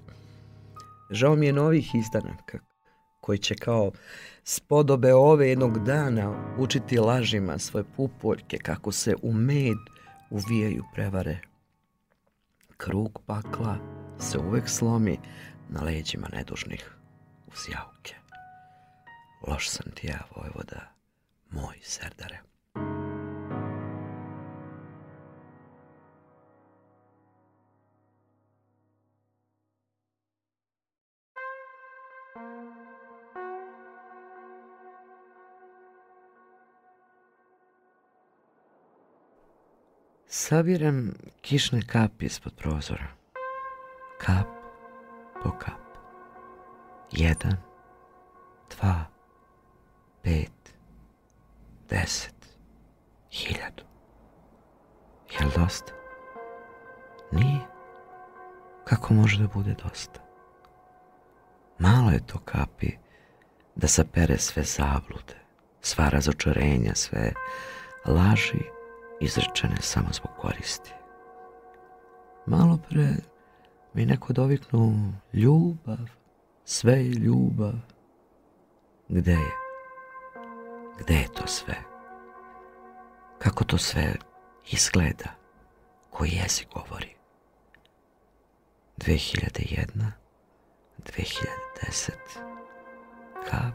[1.09, 2.59] Žao mi je novih izdanaka,
[3.21, 3.91] koji će kao
[4.43, 9.77] spodobe ove jednog dana učiti lažima svoje pupoljke kako se u med
[10.29, 11.39] uvijaju prevare.
[12.77, 13.77] Krug pakla
[14.19, 15.19] se uvek slomi
[15.69, 16.95] na leđima nedužnih
[17.47, 18.26] uz jauke.
[19.41, 20.93] Loš sam ti ja, Vojvoda,
[21.49, 22.39] moj serdare.
[40.29, 43.07] Sabiram kišne kapi ispod prozora.
[44.17, 44.47] Kap
[45.43, 45.81] po kap.
[47.11, 47.57] Jedan,
[48.69, 49.16] dva,
[50.27, 50.75] pet,
[51.89, 52.57] deset,
[53.31, 53.83] hiljadu.
[55.31, 55.93] Jel dosta?
[57.31, 57.59] Nije.
[58.85, 60.19] Kako može da bude dosta?
[61.79, 62.91] Malo je to kapi
[63.75, 65.35] da sapere sve zablude,
[65.81, 67.33] sva razočarenja, sve
[68.05, 68.63] laži
[69.21, 70.91] izrečene samo zbog koristi.
[72.45, 73.15] Malo pre
[73.93, 76.09] mi neko doviknu ljubav,
[76.65, 77.73] sve je ljubav.
[79.09, 79.66] Gde je?
[80.99, 81.75] Gde je to sve?
[83.39, 84.15] Kako to sve
[84.71, 85.29] izgleda?
[86.09, 87.15] Koji jezik govori?
[88.97, 90.11] 2001,
[90.97, 92.11] 2010,
[93.49, 93.73] kap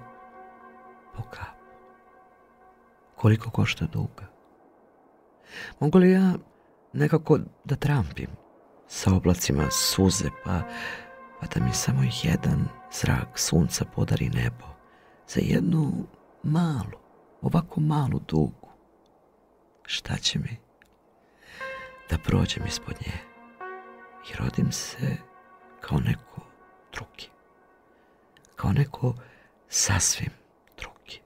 [1.16, 1.56] po kap.
[3.16, 4.26] Koliko košta duga?
[5.80, 6.32] Mogu li ja
[6.92, 8.30] nekako da trampim
[8.86, 10.60] sa oblacima suze pa,
[11.40, 12.68] pa da mi samo jedan
[13.00, 14.66] zrak sunca podari nebo
[15.28, 15.92] za jednu
[16.42, 17.01] malu,
[17.42, 18.68] ovako malu dugu?
[19.86, 20.56] Šta će mi?
[22.10, 23.12] Da prođem ispod nje
[24.30, 25.16] i rodim se
[25.80, 26.40] kao neko
[26.92, 27.28] drugi.
[28.56, 29.14] Kao neko
[29.68, 30.30] sasvim
[30.76, 31.20] drugi.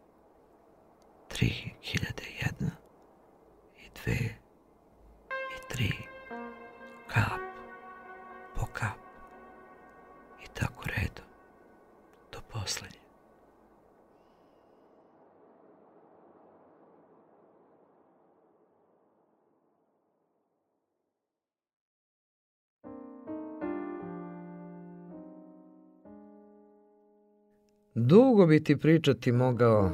[1.28, 2.70] 3001
[3.76, 4.36] i dve
[5.30, 5.92] i tri
[7.08, 7.40] kap
[8.54, 8.98] po kap
[10.44, 11.26] i tako redom
[12.32, 13.05] do poslednje.
[27.98, 29.90] Dugo bi ti pričati mogao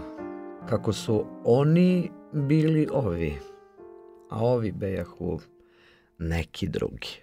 [0.68, 3.38] kako su oni bili ovi,
[4.30, 5.40] a ovi bejahu
[6.18, 7.20] neki drugi.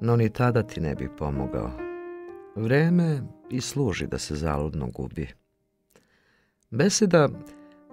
[0.00, 1.70] No ni tada ti ne bi pomogao.
[2.56, 5.28] Vreme i služi da se zaludno gubi.
[6.70, 7.28] Beseda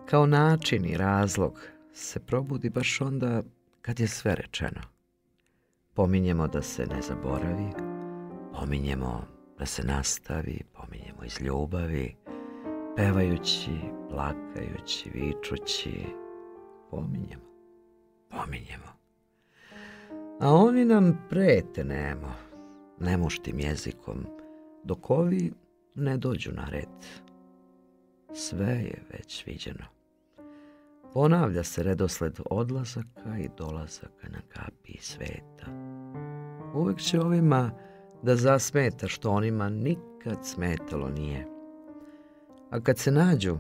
[0.05, 1.61] kao način i razlog
[1.93, 3.43] se probudi baš onda
[3.81, 4.81] kad je sve rečeno.
[5.93, 7.69] Pominjemo da se ne zaboravi,
[8.59, 12.15] pominjemo da se nastavi, pominjemo iz ljubavi,
[12.95, 13.71] pevajući,
[14.09, 16.05] plakajući, vičući,
[16.91, 17.43] pominjemo,
[18.29, 18.97] pominjemo.
[20.41, 22.33] A oni nam prete nemo,
[22.99, 24.25] nemuštim jezikom,
[24.83, 25.53] dok ovi
[25.95, 27.05] ne dođu na red.
[28.33, 29.85] Sve je već viđeno.
[31.13, 35.67] Ponavlja se redosled odlazaka i dolazaka na kapi sveta.
[36.75, 37.71] Uvek će ovima
[38.23, 41.47] da zasmeta što onima nikad smetalo nije.
[42.69, 43.57] A kad se nađu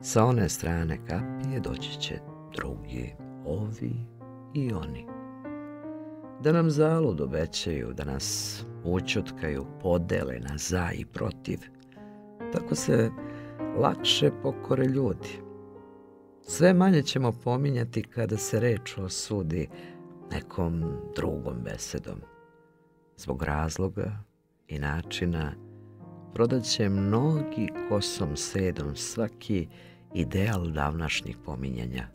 [0.00, 2.18] sa one strane kapije doći će
[2.54, 3.14] drugi,
[3.46, 3.94] ovi
[4.54, 5.06] i oni.
[6.42, 11.58] Da nam zalud obećaju, da nas učutkaju, podele na za i protiv.
[12.52, 13.10] Tako se
[13.78, 15.40] lakše pokore ljudi.
[16.42, 19.68] Sve manje ćemo pominjati kada se reč osudi
[20.32, 20.84] nekom
[21.16, 22.33] drugom besedom.
[23.16, 24.24] Zbog razloga
[24.68, 25.52] i načina
[26.34, 29.68] prodaće mnogi kosom sedom svaki
[30.14, 32.08] ideal davnašnjih pominjanja.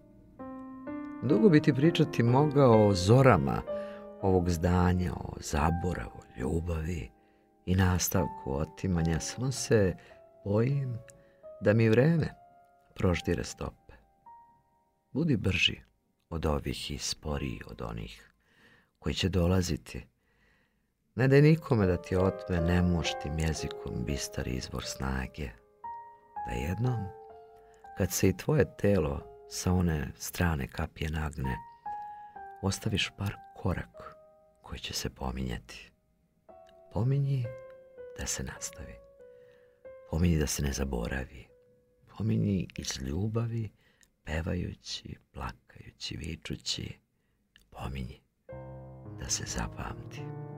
[1.23, 3.61] Dugo bi ti pričati mogao o zorama
[4.21, 7.09] ovog zdanja, o zaboravu, ljubavi
[7.65, 9.95] i nastavku otimanja, samo se
[10.45, 10.97] bojim
[11.61, 12.33] da mi vreme
[12.95, 13.93] proždire stope.
[15.11, 15.79] Budi brži
[16.29, 18.33] od ovih i sporiji od onih
[18.99, 20.07] koji će dolaziti
[21.19, 25.49] Ne daj nikome da ti otme nemuštim jezikom bistar izvor snage.
[26.47, 27.05] Da jednom,
[27.97, 31.57] kad se i tvoje telo sa one strane kapije nagne,
[32.61, 34.15] ostaviš par korak
[34.61, 35.91] koji će se pominjati.
[36.93, 37.45] Pominji
[38.19, 38.95] da se nastavi.
[40.11, 41.47] Pominji da se ne zaboravi.
[42.17, 43.69] Pominji iz ljubavi,
[44.23, 46.99] pevajući, plakajući, vičući.
[47.69, 48.21] Pominji
[49.19, 50.48] da se zapamti.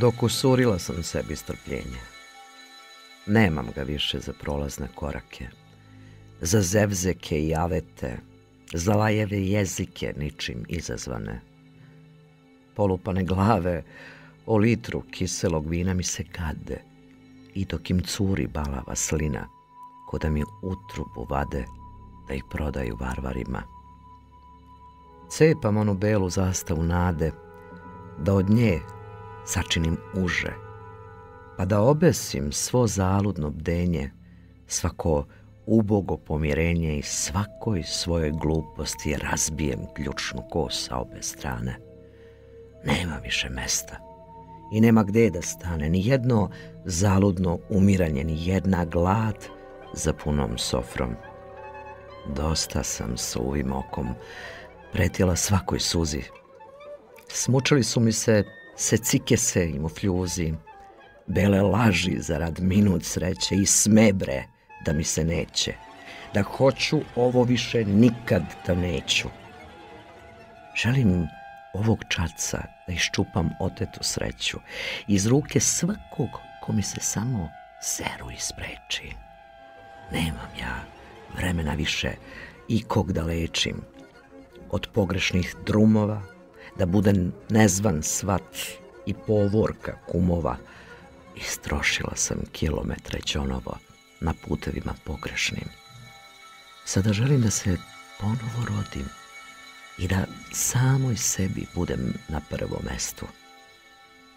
[0.00, 2.00] Dokusurila sam sebi strpljenje.
[3.26, 5.46] Nemam ga više za prolazne korake,
[6.40, 8.16] za zevzeke i avete,
[8.72, 11.40] za lajeve jezike ničim izazvane.
[12.76, 13.82] Polupane glave
[14.46, 16.82] o litru kiselog vina mi se gade
[17.54, 19.48] i dok im curi balava slina,
[20.08, 21.64] ko da mi utrubu vade
[22.28, 23.62] da ih prodaju varvarima.
[25.30, 27.32] Cepam onu belu zastavu nade,
[28.18, 28.80] da od nje
[29.46, 30.52] sačinim uže,
[31.56, 34.10] pa da obesim svo zaludno bdenje,
[34.66, 35.26] svako
[35.66, 41.78] ubogo pomirenje i svakoj svojoj gluposti razbijem ključnu kos sa obe strane.
[42.84, 43.98] Nema više mesta
[44.72, 46.50] i nema gde da stane, ni jedno
[46.84, 49.36] zaludno umiranje, ni jedna glad
[49.92, 51.14] za punom sofrom.
[52.36, 54.08] Dosta sam suvim okom
[54.92, 56.22] pretjela svakoj suzi.
[57.28, 58.44] Smučili su mi se
[58.76, 60.54] secikese i mufljuzi,
[61.26, 64.44] bele laži zarad minut sreće i smebre
[64.84, 65.74] da mi se neće,
[66.34, 69.28] da hoću ovo više nikad da neću.
[70.82, 71.26] Želim
[71.74, 74.58] ovog čaca da iščupam otetu sreću
[75.06, 76.28] iz ruke svakog
[76.62, 77.48] ko mi se samo
[77.96, 79.14] zeru ispreči.
[80.12, 80.84] Nemam ja
[81.36, 82.10] vremena više
[82.68, 83.82] i kog da lečim.
[84.70, 86.22] Od pogrešnih drumova,
[86.78, 88.56] da budem nezvan svat
[89.06, 90.56] i povorka kumova.
[91.36, 93.78] Istrošila sam kilometre džonovo
[94.20, 95.68] na putevima pogrešnim.
[96.84, 97.76] Sada želim da se
[98.20, 99.06] ponovo rodim
[99.98, 103.26] i da samoj sebi budem na prvo mestu.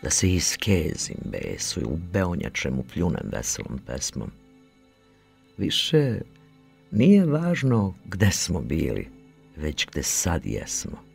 [0.01, 4.31] Da se iskezim besu i u beonjačemu pljunem veselom pesmom.
[5.57, 6.19] Više
[6.91, 9.09] nije važno gde smo bili,
[9.55, 11.06] već gde sad jesmo.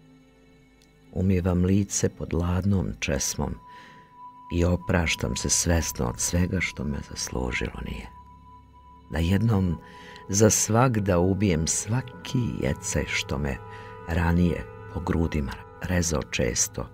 [1.12, 3.54] Umijevam lice pod ladnom česmom
[4.52, 8.08] i opraštam se svesno od svega što me zaslužilo nije.
[9.10, 9.78] Da jednom
[10.28, 13.56] za svak da ubijem svaki jecaj što me
[14.08, 15.52] ranije po grudima
[15.82, 16.86] rezao često.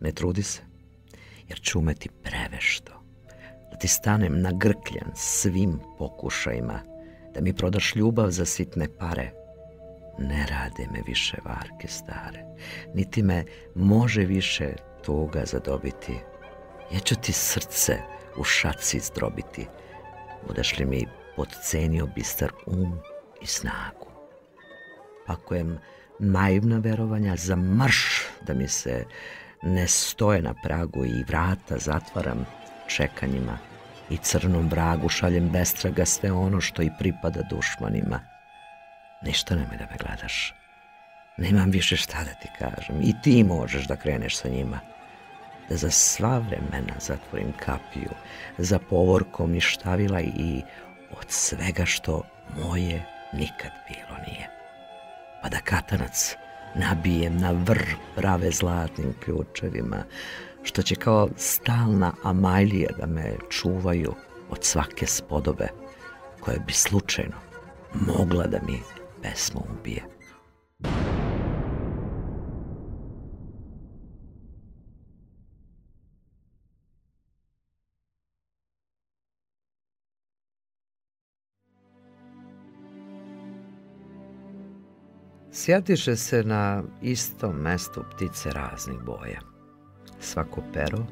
[0.00, 0.60] Ne trudi se,
[1.48, 2.92] jer ću umeti prevešto.
[3.70, 6.80] Da ti stanem nagrkljan svim pokušajima,
[7.34, 9.43] da mi prodaš ljubav za sitne pare.
[10.18, 12.44] Ne rade me više varke stare,
[12.94, 13.44] niti me
[13.74, 14.72] može više
[15.04, 16.20] tuga zadobiti.
[16.92, 17.98] Ja ću ti srce
[18.36, 19.66] u šaci zdrobiti,
[20.46, 21.06] budeš li mi
[21.36, 22.98] podcenio bistar um
[23.42, 24.06] i snagu.
[25.26, 25.78] Pakujem
[26.18, 29.04] naivna verovanja za marš da mi se
[29.62, 32.46] ne stoje na pragu i vrata zatvaram
[32.86, 33.58] čekanjima
[34.10, 38.33] i crnom vragu šaljem bestraga sve ono što i pripada dušmanima.
[39.24, 40.54] Ništa nemoj da me gledaš.
[41.36, 43.00] Nemam više šta da ti kažem.
[43.02, 44.80] I ti možeš da kreneš sa njima.
[45.68, 48.10] Da za sva vremena zatvorim kapiju,
[48.58, 50.62] za povorkom ništavila i
[51.10, 52.22] od svega što
[52.62, 54.48] moje nikad bilo nije.
[55.42, 56.36] Pa da katanac
[56.74, 57.84] nabijem na vr
[58.16, 60.04] prave zlatnim ključevima,
[60.62, 64.14] što će kao stalna amajlija da me čuvaju
[64.50, 65.68] od svake spodobe
[66.40, 67.36] koja bi slučajno
[67.94, 68.80] mogla da mi
[69.24, 70.02] pesmu ubije.
[85.52, 89.40] Sjatiše se na istom mestu ptice raznih boja.
[90.20, 91.06] Svako pero,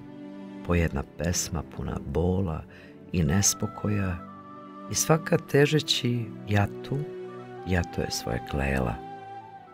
[0.67, 2.65] po jedna pesma puna bola
[3.13, 4.17] i nespokoja
[4.91, 6.99] i svaka težeći jatu,
[7.67, 8.95] jato je svoje klela.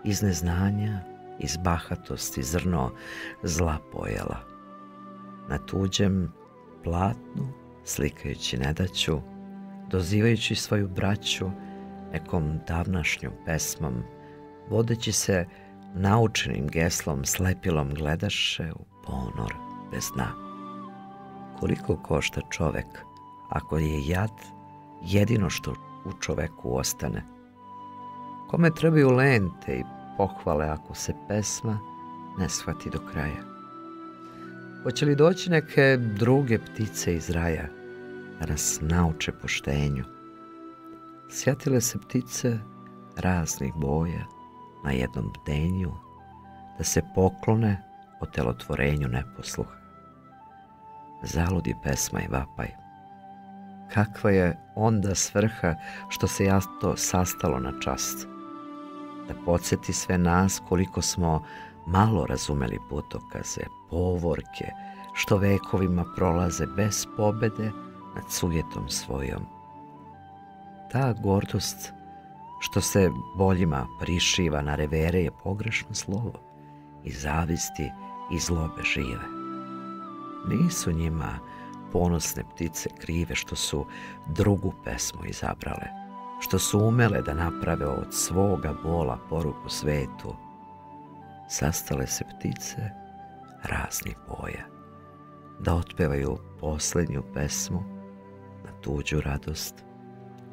[0.04, 1.00] Iz neznanja,
[1.38, 2.90] iz bahatosti zrno
[3.42, 4.40] zla pojela.
[5.48, 6.32] Na tuđem
[6.84, 7.52] platnu,
[7.84, 9.20] slikajući nedaću,
[9.90, 11.50] dozivajući svoju braću
[12.12, 14.02] nekom davnašnjom pesmom,
[14.70, 15.46] vodeći se
[15.94, 19.54] naučenim geslom slepilom gledaše u ponor
[19.90, 20.32] bez dna.
[21.60, 22.86] Koliko košta čovek
[23.48, 24.30] ako je jad
[25.02, 25.74] jedino što
[26.04, 27.37] u čoveku ostane?
[28.50, 29.84] Kome trebaju lente i
[30.16, 31.78] pohvale ako se pesma
[32.38, 33.42] ne shvati do kraja?
[34.82, 37.66] Hoće li doći neke druge ptice iz raja
[38.40, 40.04] da nas nauče poštenju?
[41.30, 42.58] Sjetile se ptice
[43.16, 44.24] raznih boja,
[44.84, 45.92] na jednom bdenju,
[46.78, 47.82] da se poklone
[48.20, 49.76] o telotvorenju neposluha.
[51.22, 52.68] Zaludi pesma i vapaj.
[53.94, 55.74] Kakva je onda svrha
[56.08, 58.37] što se jasto sastalo na čast?
[59.28, 61.42] Da podsjeti sve nas koliko smo
[61.86, 63.60] malo razumeli putokaze,
[63.90, 64.66] povorke,
[65.12, 67.72] što vekovima prolaze bez pobede
[68.14, 69.42] nad sujetom svojom.
[70.92, 71.92] Ta gordost
[72.60, 76.32] što se boljima prišiva na revere je pogrešno slovo
[77.04, 77.92] i zavisti
[78.32, 79.24] i zlobe žive.
[80.48, 81.38] Nisu njima
[81.92, 83.86] ponosne ptice krive što su
[84.26, 85.86] drugu pesmu izabrale,
[86.40, 90.34] što su umele da naprave od svoga bola poruku svetu.
[91.48, 92.90] Sastale se ptice
[93.62, 94.64] raznih boja,
[95.60, 97.82] da otpevaju posljednju pesmu
[98.64, 99.84] na tuđu radost,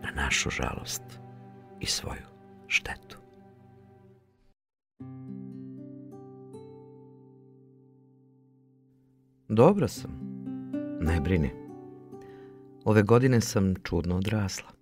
[0.03, 1.03] na našu žalost
[1.79, 2.25] i svoju
[2.67, 3.17] štetu.
[9.47, 10.11] Dobro sam,
[11.01, 11.51] ne brini.
[12.86, 14.74] Ove godine sam čudno odrasla.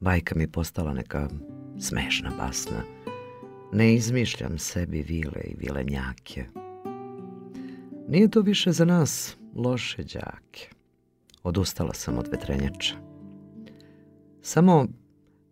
[0.00, 1.28] Bajka mi postala neka
[1.78, 2.82] smešna basna.
[3.72, 6.44] Ne izmišljam sebi vile i vilenjake.
[8.08, 10.68] Nije to više za nas loše đake.
[11.42, 12.94] Odustala sam od vetrenjača.
[14.42, 14.86] Samo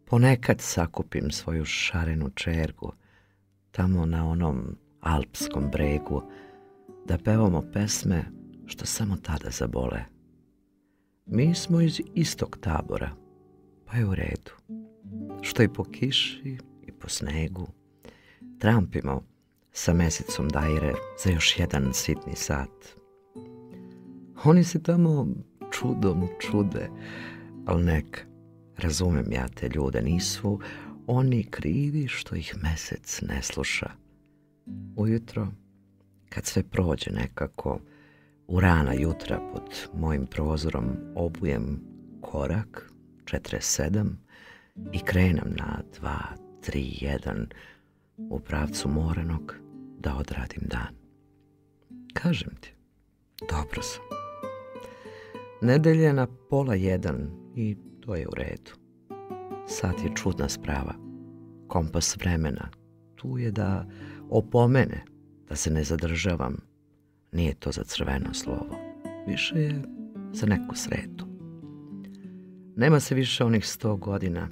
[0.05, 2.93] ponekad sakupim svoju šarenu čergu
[3.71, 6.23] tamo na onom alpskom bregu
[7.07, 8.25] da pevamo pesme
[8.67, 10.05] što samo tada zabole.
[11.27, 13.11] Mi smo iz istog tabora,
[13.87, 14.51] pa je u redu.
[15.43, 17.67] Što i po kiši i po snegu.
[18.59, 19.23] Trampimo
[19.73, 20.93] sa mesecom dajre
[21.25, 22.97] za još jedan sitni sat.
[24.45, 25.27] Oni se tamo
[25.71, 26.91] čudom čude,
[27.67, 28.27] ali nek,
[28.77, 30.61] razumem ja te ljude, nisu
[31.07, 33.91] oni krivi što ih mesec ne sluša.
[34.97, 35.49] Ujutro,
[36.29, 37.81] kad sve prođe nekako,
[38.47, 41.81] u rana jutra pod mojim prozorom obujem
[42.21, 42.94] korak
[43.25, 44.17] 47
[44.93, 46.11] i krenem na 2,
[46.61, 47.47] 3, 1
[48.17, 49.55] u pravcu moranog
[49.99, 50.95] da odradim dan.
[52.15, 52.75] Kažem ti,
[53.51, 54.03] dobro sam.
[55.63, 58.71] Nedelje na pola jedan i to je u redu.
[59.69, 60.95] Sad je čudna sprava.
[61.69, 62.69] Kompas vremena
[63.25, 63.87] tu je da
[64.31, 65.05] opomene,
[65.49, 66.57] da se ne zadržavam.
[67.33, 68.77] Nije to za crveno slovo.
[69.27, 69.83] Više je
[70.33, 71.24] za neku sretu.
[72.77, 74.49] Nema se više onih sto godina.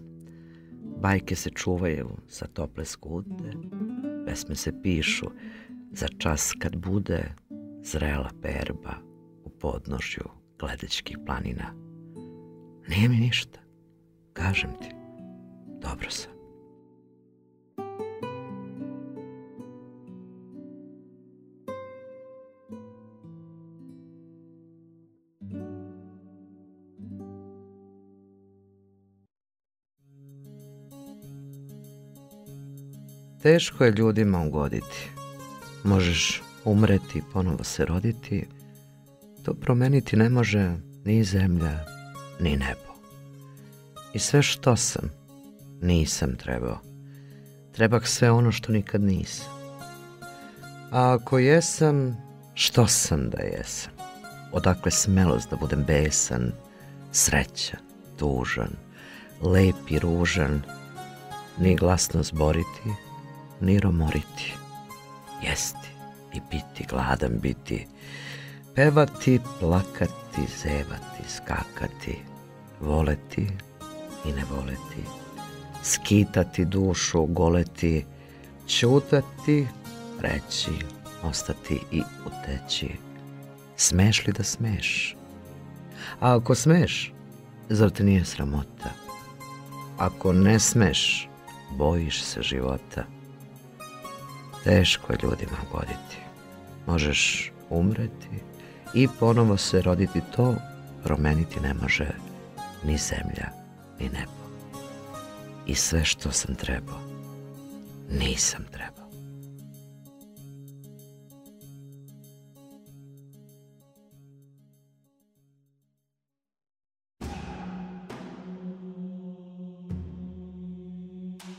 [1.00, 3.52] Bajke se čuvaju za tople skute.
[4.26, 5.26] Pesme se pišu
[5.92, 7.34] za čas kad bude
[7.82, 8.94] zrela berba
[9.44, 10.24] u podnožju
[10.58, 11.74] gledećkih planina.
[12.88, 13.58] Nije mi ništa.
[14.32, 14.88] Kažem ti,
[15.82, 16.41] dobro sam.
[33.42, 35.10] Teško je ljudima ugoditi.
[35.84, 38.46] Možeš umreti ponovo se roditi.
[39.42, 41.84] To promeniti ne može ni zemlja,
[42.40, 42.92] ni nebo.
[44.12, 45.10] I sve što sam,
[45.80, 46.78] nisam trebao.
[47.72, 49.46] Trebak sve ono što nikad nisam.
[50.90, 52.16] A ako jesam,
[52.54, 53.92] što sam da jesam?
[54.52, 56.52] Odakle smelost da budem besan,
[57.12, 57.80] srećan,
[58.18, 58.70] tužan,
[59.40, 60.62] lep i ružan,
[61.58, 62.90] ni glasno zboriti,
[63.62, 64.54] ni romoriti,
[65.42, 65.88] jesti
[66.34, 67.86] i biti, gladan biti,
[68.74, 72.18] pevati, plakati, zevati, skakati,
[72.80, 73.46] voleti
[74.24, 75.04] i ne voleti,
[75.82, 78.04] skitati dušu, goleti,
[78.66, 79.66] čutati,
[80.20, 80.72] reći,
[81.22, 82.90] ostati i uteći.
[83.76, 85.16] Smeš li da smeš?
[86.20, 87.12] A ako smeš,
[87.68, 88.90] zar te nije sramota?
[89.98, 91.28] Ako ne smeš,
[91.70, 93.21] bojiš se života.
[94.64, 96.16] Teško je ljudima goditi.
[96.86, 98.28] Možeš umreti
[98.94, 100.54] i ponovo se roditi to
[101.04, 102.08] promeniti ne može
[102.84, 103.48] ni zemlja,
[104.00, 104.42] ni nebo.
[105.66, 107.00] I sve što sam trebao,
[108.10, 108.92] nisam trebao.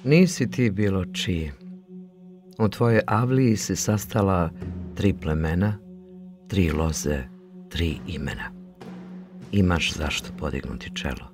[0.04, 1.62] Nisi ti bilo čiji.
[2.60, 4.49] U tvojoj avliji se sastala
[4.95, 5.78] tri plemena,
[6.47, 7.24] tri loze,
[7.70, 8.51] tri imena.
[9.51, 11.34] Imaš zašto podignuti čelo.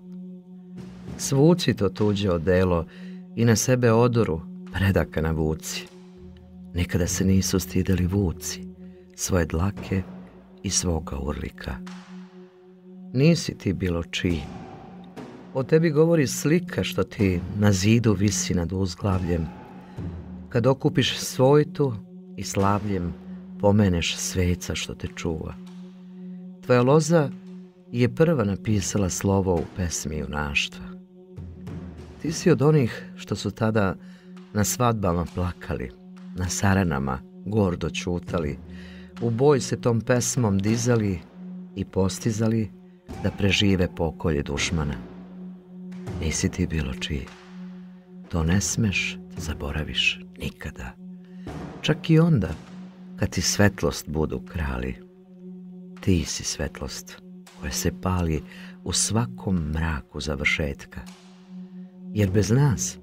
[1.17, 2.85] Svuci to tuđe odelo
[3.35, 4.41] i na sebe odoru
[4.73, 5.87] predaka na vuci.
[6.73, 8.67] Nikada se nisu stideli vuci,
[9.15, 10.01] svoje dlake
[10.63, 11.75] i svoga urlika.
[13.13, 14.41] Nisi ti bilo čiji.
[15.53, 19.58] O tebi govori slika što ti na zidu visi nad uzglavljem.
[20.49, 21.93] Kad okupiš svojtu
[22.37, 23.13] i slavljem
[23.59, 25.53] pomeneš sveca što te čuva.
[26.65, 27.29] Tvoja loza
[27.91, 30.85] je prva napisala slovo u pesmi junaštva.
[32.21, 33.95] Ti si od onih što su tada
[34.53, 35.91] na svadbama plakali,
[36.35, 38.57] na sarenama gordo čutali,
[39.21, 41.19] u boj se tom pesmom dizali
[41.75, 42.71] i postizali
[43.23, 44.95] da prežive pokolje dušmana.
[46.21, 47.25] Nisi ti bilo čiji.
[48.29, 50.91] To ne smeš zaboraviš nikada.
[51.81, 52.49] Čak i onda
[53.15, 54.95] kad ti svetlost budu krali.
[56.01, 57.21] Ti si svetlost
[57.59, 58.43] koja se pali
[58.83, 61.01] u svakom mraku završetka.
[62.13, 62.97] Jer bez nas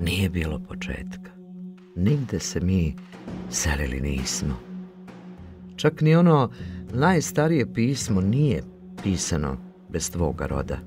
[0.00, 1.30] nije bilo početka.
[1.96, 2.96] Nigde se mi
[3.50, 4.54] selili nismo.
[5.76, 6.50] Čak ni ono
[6.92, 8.62] najstarije pismo nije
[9.02, 9.56] pisano
[9.88, 10.78] bez tvoga roda.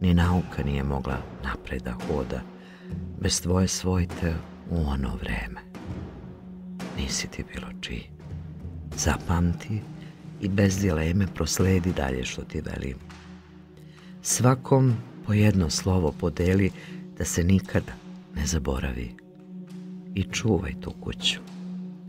[0.00, 2.51] Ni nauka nije mogla napred da hoda
[3.22, 4.34] bez tvoje svojte
[4.70, 5.60] u ono vreme.
[6.98, 8.10] Nisi ti bilo čiji.
[8.96, 9.80] Zapamti
[10.40, 12.96] i bez dileme prosledi dalje što ti velim.
[14.22, 14.94] Svakom
[15.26, 16.70] po jedno slovo podeli
[17.18, 17.92] da se nikada
[18.36, 19.14] ne zaboravi.
[20.14, 21.40] I čuvaj tu kuću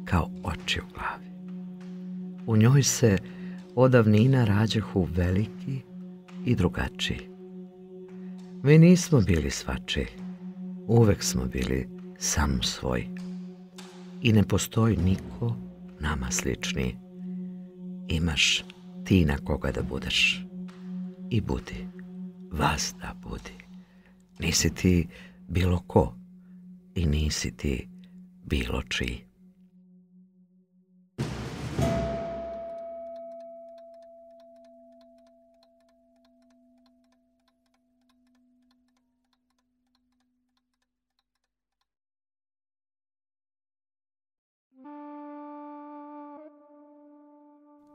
[0.05, 1.28] kao oči u glavi.
[2.47, 3.18] U njoj se
[3.76, 5.82] odavnina rađahu veliki
[6.45, 7.20] i drugačiji.
[8.64, 10.07] Mi nismo bili svačiji,
[10.88, 13.07] uvek smo bili sam svoj.
[14.21, 15.55] I ne postoji niko
[15.99, 16.95] nama sličniji.
[18.07, 18.63] Imaš
[19.05, 20.45] ti na koga da budeš.
[21.29, 21.88] I budi,
[22.51, 23.53] vas da budi.
[24.39, 25.07] Nisi ti
[25.47, 26.15] bilo ko
[26.95, 27.88] i nisi ti
[28.45, 29.32] bilo čiji.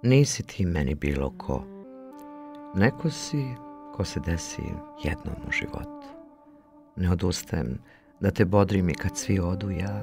[0.08, 1.64] Nisi ti meni bilo ko.
[2.74, 3.44] Neko si
[3.94, 4.62] ko se desi
[5.04, 6.08] jednom u životu.
[6.96, 7.78] Ne odustajem
[8.20, 10.02] da te bodrim i kad svi odu, ja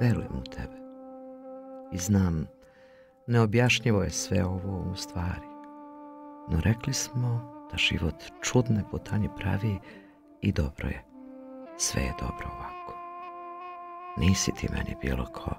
[0.00, 0.76] verujem u tebe.
[1.92, 2.46] I znam,
[3.26, 5.48] neobjašnjivo je sve ovo u stvari.
[6.48, 9.78] No rekli smo da život čudne putanje pravi
[10.40, 11.04] i dobro je.
[11.76, 12.94] Sve je dobro ovako.
[14.16, 15.50] Nisi ti meni bilo ko.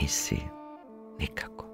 [0.00, 0.40] Nisi
[1.18, 1.65] nikako.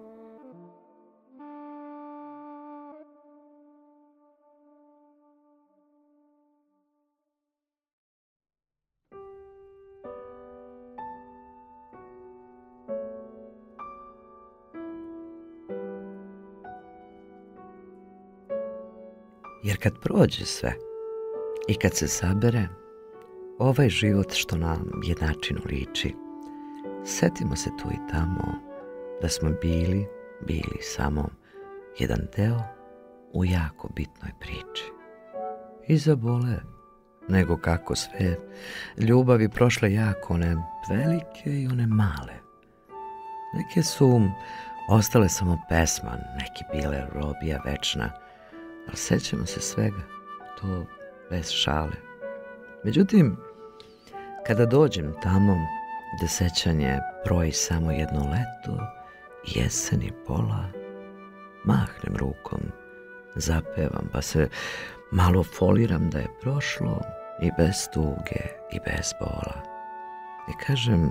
[19.62, 20.74] Jer kad prođe sve
[21.68, 22.68] i kad se sabere,
[23.58, 26.14] ovaj život što nam jednačinu liči,
[27.04, 28.54] setimo se tu i tamo
[29.22, 30.06] da smo bili,
[30.46, 31.28] bili samo
[31.98, 32.62] jedan deo
[33.32, 34.84] u jako bitnoj priči.
[35.88, 36.60] I zabole,
[37.28, 38.36] nego kako sve,
[38.98, 40.56] ljubavi prošle jako, one
[40.90, 42.34] velike i one male.
[43.54, 44.20] Neke su
[44.88, 48.21] ostale samo pesma, neki bile robija večna,
[48.86, 50.02] ali sećamo se svega,
[50.60, 50.86] to
[51.30, 51.96] bez šale.
[52.84, 53.36] Međutim,
[54.46, 55.56] kada dođem tamo
[56.16, 58.86] gde sećanje broji samo jedno leto,
[59.54, 60.64] jesen i pola,
[61.64, 62.60] mahnem rukom,
[63.36, 64.48] zapevam pa se
[65.10, 67.00] malo foliram da je prošlo
[67.42, 69.62] i bez tuge i bez bola.
[70.48, 71.10] I kažem,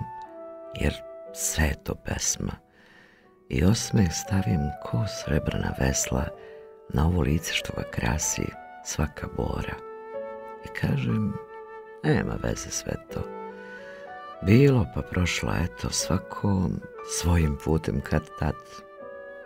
[0.80, 0.94] jer
[1.34, 2.54] sve je to pesma,
[3.50, 6.26] i osmeh stavim ko srebrna vesla
[6.94, 8.46] na ovo lice što ga krasi
[8.86, 9.76] svaka bora.
[10.66, 11.34] I kažem,
[12.04, 13.22] nema veze sve to.
[14.46, 16.70] Bilo pa prošlo, eto, svako
[17.20, 18.56] svojim putem kad tad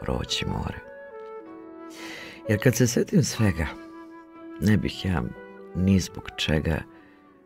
[0.02, 0.80] proći more.
[2.50, 3.68] Jer kad se setim svega,
[4.62, 5.24] ne bih ja
[5.76, 6.78] ni zbog čega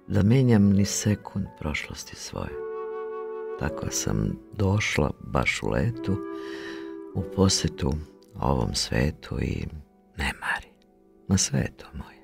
[0.08, 2.52] da menjam ni sekund prošlosti svoje.
[3.60, 6.18] Tako sam došla baš u letu,
[7.16, 7.94] u posetu
[8.40, 9.66] ovom svetu i
[10.20, 10.70] ne mari.
[11.28, 12.19] Ma sve je to moje.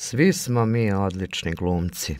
[0.00, 2.16] Svi smo mi odlični glumci,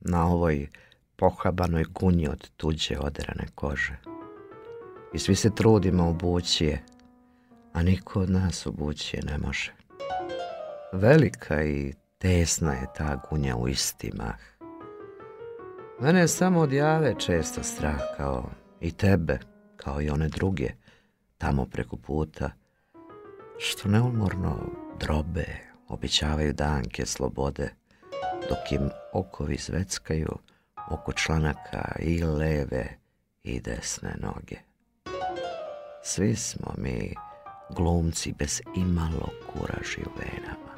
[0.00, 0.68] na ovoj
[1.16, 3.96] pohabanoj kunji od tuđe oderane kože.
[5.14, 6.84] I svi se trudimo obući je,
[7.72, 9.72] a niko od nas obući je ne može.
[10.92, 14.40] Velika i tesna je ta gunja u isti mah.
[16.00, 18.50] Mene je samo od jave često strah kao
[18.80, 19.38] i tebe,
[19.76, 20.70] kao i one druge,
[21.38, 22.50] tamo preko puta,
[23.58, 24.56] što neumorno
[25.00, 27.68] drobe, obećavaju danke slobode,
[28.48, 30.38] dok im okovi zveckaju
[30.90, 32.98] oko članaka i leve
[33.42, 34.56] i desne noge.
[36.02, 37.14] Svi smo mi
[37.70, 40.72] glumci bez imalo kuraži u venama.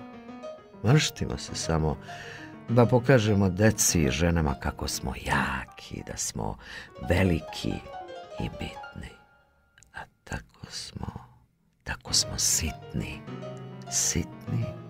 [0.84, 1.96] Mrštimo se samo
[2.68, 6.56] da pokažemo deci i ženama kako smo jaki, da smo
[7.08, 7.74] veliki
[8.40, 9.10] i bitni.
[9.94, 11.06] A tako smo,
[11.84, 13.20] tako smo sitni,
[13.90, 14.83] sitni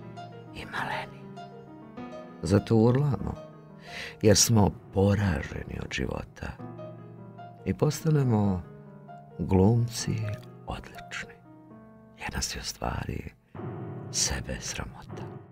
[0.55, 1.45] i maleni.
[2.43, 3.35] Zato urlamo,
[4.23, 6.53] jer smo poraženi od života
[7.65, 8.63] i postanemo
[9.39, 10.17] glumci
[10.67, 11.35] odlični,
[12.19, 13.33] jer nas je stvari
[14.11, 15.44] sebe sramota.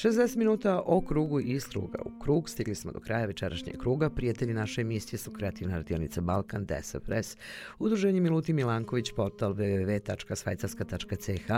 [0.00, 1.98] 60 minuta o krugu iz kruga.
[2.04, 4.10] U krug stigli smo do kraja večerašnjeg kruga.
[4.10, 7.36] Prijatelji naše emisije su kreativna radionica Balkan, Desa Press,
[7.78, 11.52] Udruženje Miluti Milanković, portal www.svajcarska.ch,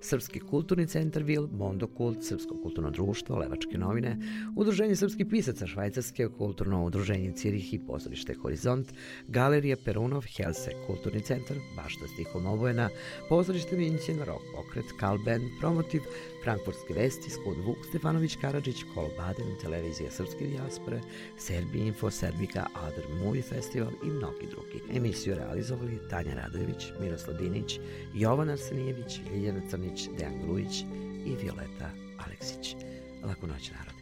[0.00, 4.16] Srpski kulturni centar Vil, Mondo Kult, Srpsko kulturno društvo, Levačke novine,
[4.56, 8.92] Udruženje srpskih pisaca Švajcarske, Kulturno udruženje Cirih i pozorište Horizont,
[9.28, 12.88] Galerija Perunov, Helse, Kulturni centar, Bašta Stihom Obojena,
[13.28, 16.02] pozorište Vinćen, Rock Pokret, Kalben, Promotiv,
[16.48, 21.00] Frankfurtske vesti, Skud Vuk, Stefanović Karadžić, Kolobaden, Televizija Srpske dijaspore,
[21.38, 24.96] Serbi Info, Serbika, Adr Movie Festival i mnogi drugi.
[24.96, 27.80] Emisiju realizovali Tanja Radojević, Miroslav Dinić,
[28.14, 30.80] Jovan Arsenijević, Ljiljana Crnić, Dejan Grujić
[31.26, 31.90] i Violeta
[32.26, 32.76] Aleksić.
[33.24, 33.98] Laku noć, narode.